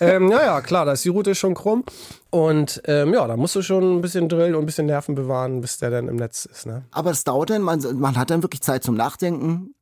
[0.01, 1.83] ähm, ja, ja, klar, da ist die Route schon krumm.
[2.29, 5.61] Und ähm, ja, da musst du schon ein bisschen drillen und ein bisschen Nerven bewahren,
[5.61, 6.65] bis der dann im Netz ist.
[6.65, 6.83] Ne?
[6.91, 9.73] Aber es dauert dann, man, man hat dann wirklich Zeit zum Nachdenken,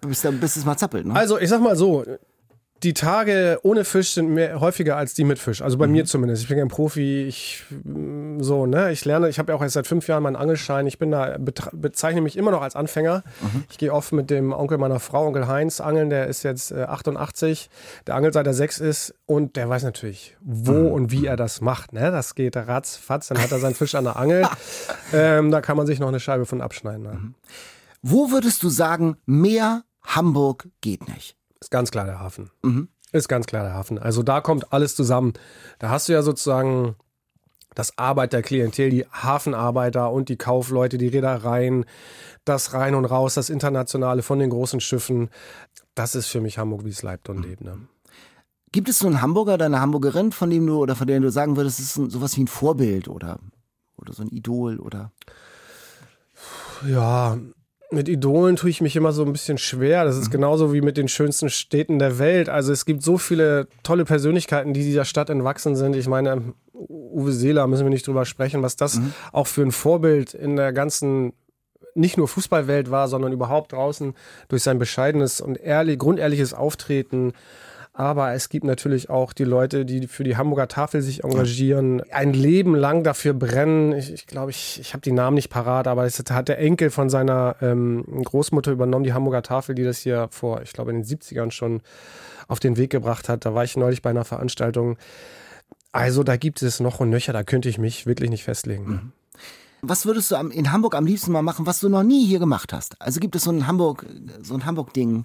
[0.00, 1.06] bis, bis es mal zappelt.
[1.06, 1.14] Ne?
[1.14, 2.04] Also ich sag mal so,
[2.82, 5.60] die Tage ohne Fisch sind mehr häufiger als die mit Fisch.
[5.60, 5.92] Also bei mhm.
[5.92, 6.42] mir zumindest.
[6.42, 7.26] Ich bin kein Profi.
[7.26, 8.90] Ich mm, so ne.
[8.92, 9.28] Ich lerne.
[9.28, 10.86] Ich habe ja auch erst seit fünf Jahren meinen Angelschein.
[10.86, 13.22] Ich bin da bezeichne mich immer noch als Anfänger.
[13.40, 13.64] Mhm.
[13.70, 16.08] Ich gehe oft mit dem Onkel meiner Frau, Onkel Heinz, angeln.
[16.08, 17.68] Der ist jetzt äh, 88.
[18.06, 20.92] Der angelt seit er sechs ist und der weiß natürlich, wo mhm.
[20.92, 21.92] und wie er das macht.
[21.92, 23.28] Ne, das geht ratzfatz.
[23.28, 24.46] Dann hat er seinen Fisch an der Angel.
[25.12, 27.02] ähm, da kann man sich noch eine Scheibe von abschneiden.
[27.02, 27.12] Ne?
[27.12, 27.34] Mhm.
[28.02, 31.36] Wo würdest du sagen, mehr Hamburg geht nicht?
[31.70, 32.50] Ist ganz klar der Hafen.
[32.62, 32.88] Mhm.
[33.12, 33.96] Ist ganz klar der Hafen.
[33.96, 35.34] Also da kommt alles zusammen.
[35.78, 36.96] Da hast du ja sozusagen
[37.76, 41.84] das Arbeiterklientel, die Hafenarbeiter und die Kaufleute, die Reedereien,
[42.44, 45.30] das Rein und Raus, das Internationale von den großen Schiffen.
[45.94, 47.62] Das ist für mich Hamburg, wie es leibt und lebt.
[47.62, 47.78] Ne?
[48.72, 51.30] Gibt es so einen Hamburger oder eine Hamburgerin, von dem du oder von der du
[51.30, 53.38] sagen würdest, es ist sowas wie ein Vorbild oder,
[53.96, 55.12] oder so ein Idol oder?
[56.84, 57.38] Ja,
[57.92, 60.04] mit Idolen tue ich mich immer so ein bisschen schwer.
[60.04, 60.32] Das ist mhm.
[60.32, 62.48] genauso wie mit den schönsten Städten der Welt.
[62.48, 65.96] Also es gibt so viele tolle Persönlichkeiten, die dieser Stadt entwachsen sind.
[65.96, 69.12] Ich meine, Uwe Seeler müssen wir nicht drüber sprechen, was das mhm.
[69.32, 71.32] auch für ein Vorbild in der ganzen
[71.94, 74.14] nicht nur Fußballwelt war, sondern überhaupt draußen
[74.48, 77.32] durch sein bescheidenes und ehrlich, grundehrliches Auftreten
[77.92, 82.32] aber es gibt natürlich auch die Leute, die für die Hamburger Tafel sich engagieren, ein
[82.32, 83.92] Leben lang dafür brennen.
[83.92, 86.90] Ich, ich glaube, ich, ich habe die Namen nicht parat, aber das hat der Enkel
[86.90, 91.02] von seiner ähm, Großmutter übernommen, die Hamburger Tafel, die das hier vor, ich glaube, in
[91.02, 91.82] den 70ern schon
[92.46, 93.44] auf den Weg gebracht hat.
[93.44, 94.96] Da war ich neulich bei einer Veranstaltung.
[95.92, 98.86] Also da gibt es noch und nöcher, da könnte ich mich wirklich nicht festlegen.
[98.86, 99.12] Mhm.
[99.82, 102.72] Was würdest du in Hamburg am liebsten mal machen, was du noch nie hier gemacht
[102.72, 103.00] hast?
[103.00, 104.06] Also gibt es so ein Hamburg,
[104.42, 105.24] so ein Hamburg-Ding?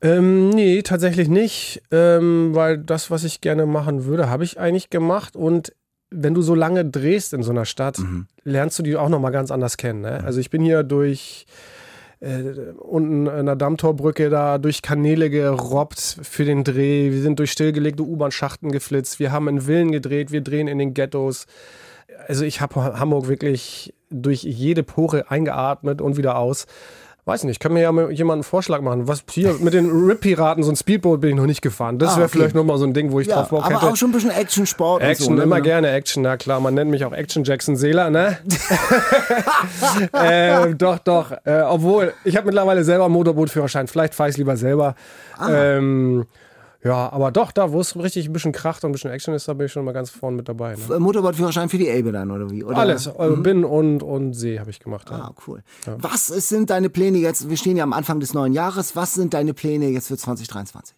[0.00, 4.90] Ähm, nee, tatsächlich nicht, ähm, weil das, was ich gerne machen würde, habe ich eigentlich
[4.90, 5.72] gemacht und
[6.10, 8.26] wenn du so lange drehst in so einer Stadt, mhm.
[8.44, 10.02] lernst du die auch nochmal ganz anders kennen.
[10.02, 10.22] Ne?
[10.24, 11.46] Also ich bin hier durch
[12.20, 17.12] äh, unten an der Dammtorbrücke da durch Kanäle gerobbt für den Dreh.
[17.12, 19.20] Wir sind durch stillgelegte U-Bahn-Schachten geflitzt.
[19.20, 20.32] Wir haben in Villen gedreht.
[20.32, 21.46] Wir drehen in den Ghettos.
[22.26, 26.66] Also ich habe Hamburg wirklich durch jede Pore eingeatmet und wieder aus.
[27.28, 29.06] Weiß nicht, kann mir ja mal jemand einen Vorschlag machen.
[29.06, 31.98] Was hier mit den Rip-Piraten, so ein Speedboat bin ich noch nicht gefahren.
[31.98, 32.38] Das ah, wäre okay.
[32.38, 33.82] vielleicht nochmal so ein Ding, wo ich ja, drauf Bock aber hätte.
[33.82, 35.02] Aber auch schon ein bisschen Action-Sport.
[35.02, 35.42] Action, so, ne?
[35.42, 36.58] immer gerne Action, na klar.
[36.58, 38.38] Man nennt mich auch Action Jackson Seeler, ne?
[40.14, 41.32] äh, doch, doch.
[41.44, 43.88] Äh, obwohl, ich habe mittlerweile selber einen Motorbootführerschein.
[43.88, 44.94] Vielleicht fahre ich lieber selber.
[45.36, 45.52] Ah.
[45.52, 46.24] Ähm,
[46.84, 49.48] ja, aber doch, da, wo es richtig ein bisschen Kracht und ein bisschen Action ist,
[49.48, 50.76] da bin ich schon mal ganz vorne mit dabei.
[50.76, 51.00] Ne?
[51.00, 52.62] Motorbootführerschein für die Elbe dann, oder wie?
[52.62, 52.76] Oder?
[52.76, 53.42] Alles, äh, mhm.
[53.42, 55.10] Bin und, und See habe ich gemacht.
[55.10, 55.16] Ja.
[55.16, 55.62] Ah, cool.
[55.86, 55.96] Ja.
[55.98, 57.50] Was sind deine Pläne jetzt?
[57.50, 58.94] Wir stehen ja am Anfang des neuen Jahres.
[58.94, 60.96] Was sind deine Pläne jetzt für 2023?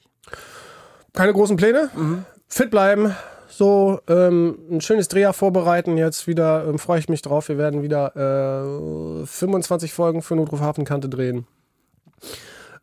[1.14, 1.89] Keine großen Pläne.
[1.97, 2.24] Mhm.
[2.47, 3.14] Fit bleiben.
[3.49, 5.97] So, ähm, ein schönes Drehjahr vorbereiten.
[5.97, 7.49] Jetzt wieder ähm, freue ich mich drauf.
[7.49, 11.47] Wir werden wieder äh, 25 Folgen für Notruf Hafenkante drehen.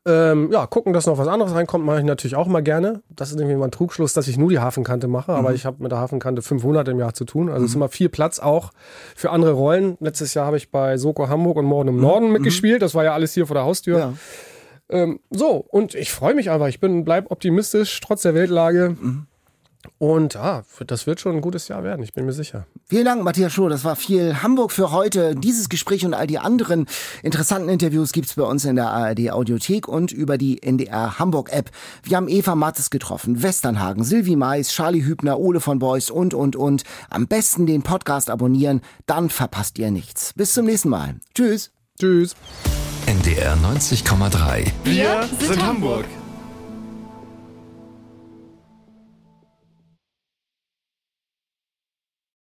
[0.08, 3.02] Ähm, ja, gucken, dass noch was anderes reinkommt, mache ich natürlich auch mal gerne.
[3.10, 5.38] Das ist irgendwie mein Trugschluss, dass ich nur die Hafenkante mache, mhm.
[5.38, 7.50] aber ich habe mit der Hafenkante 500 im Jahr zu tun.
[7.50, 7.66] Also mhm.
[7.66, 8.72] ist immer viel Platz auch
[9.18, 9.98] für andere Rollen.
[10.00, 12.02] Letztes Jahr habe ich bei Soko Hamburg und Morden im mhm.
[12.02, 12.34] Norden mhm.
[12.34, 12.82] mitgespielt.
[12.82, 14.00] Das war ja alles hier vor der Haustür.
[14.00, 14.14] Ja.
[14.90, 16.68] Ähm, so, und ich freue mich einfach.
[16.68, 18.96] Ich bin, bleib optimistisch, trotz der Weltlage.
[18.98, 19.28] Mhm.
[20.00, 22.66] Und ah, das wird schon ein gutes Jahr werden, ich bin mir sicher.
[22.88, 23.70] Vielen Dank, Matthias Schur.
[23.70, 25.36] Das war viel Hamburg für heute.
[25.36, 26.86] Dieses Gespräch und all die anderen
[27.24, 31.72] interessanten Interviews gibt's bei uns in der ARD Audiothek und über die NDR Hamburg App.
[32.04, 36.56] Wir haben Eva Mattes getroffen, Westernhagen, Silvi Mais, Charlie Hübner, Ole von Beuys und, und,
[36.56, 36.84] und.
[37.10, 40.34] Am besten den Podcast abonnieren, dann verpasst ihr nichts.
[40.36, 41.16] Bis zum nächsten Mal.
[41.34, 41.72] Tschüss.
[42.00, 42.36] Tschüss.
[43.06, 44.72] NDR 90,3.
[44.84, 46.06] Wir sind Hamburg.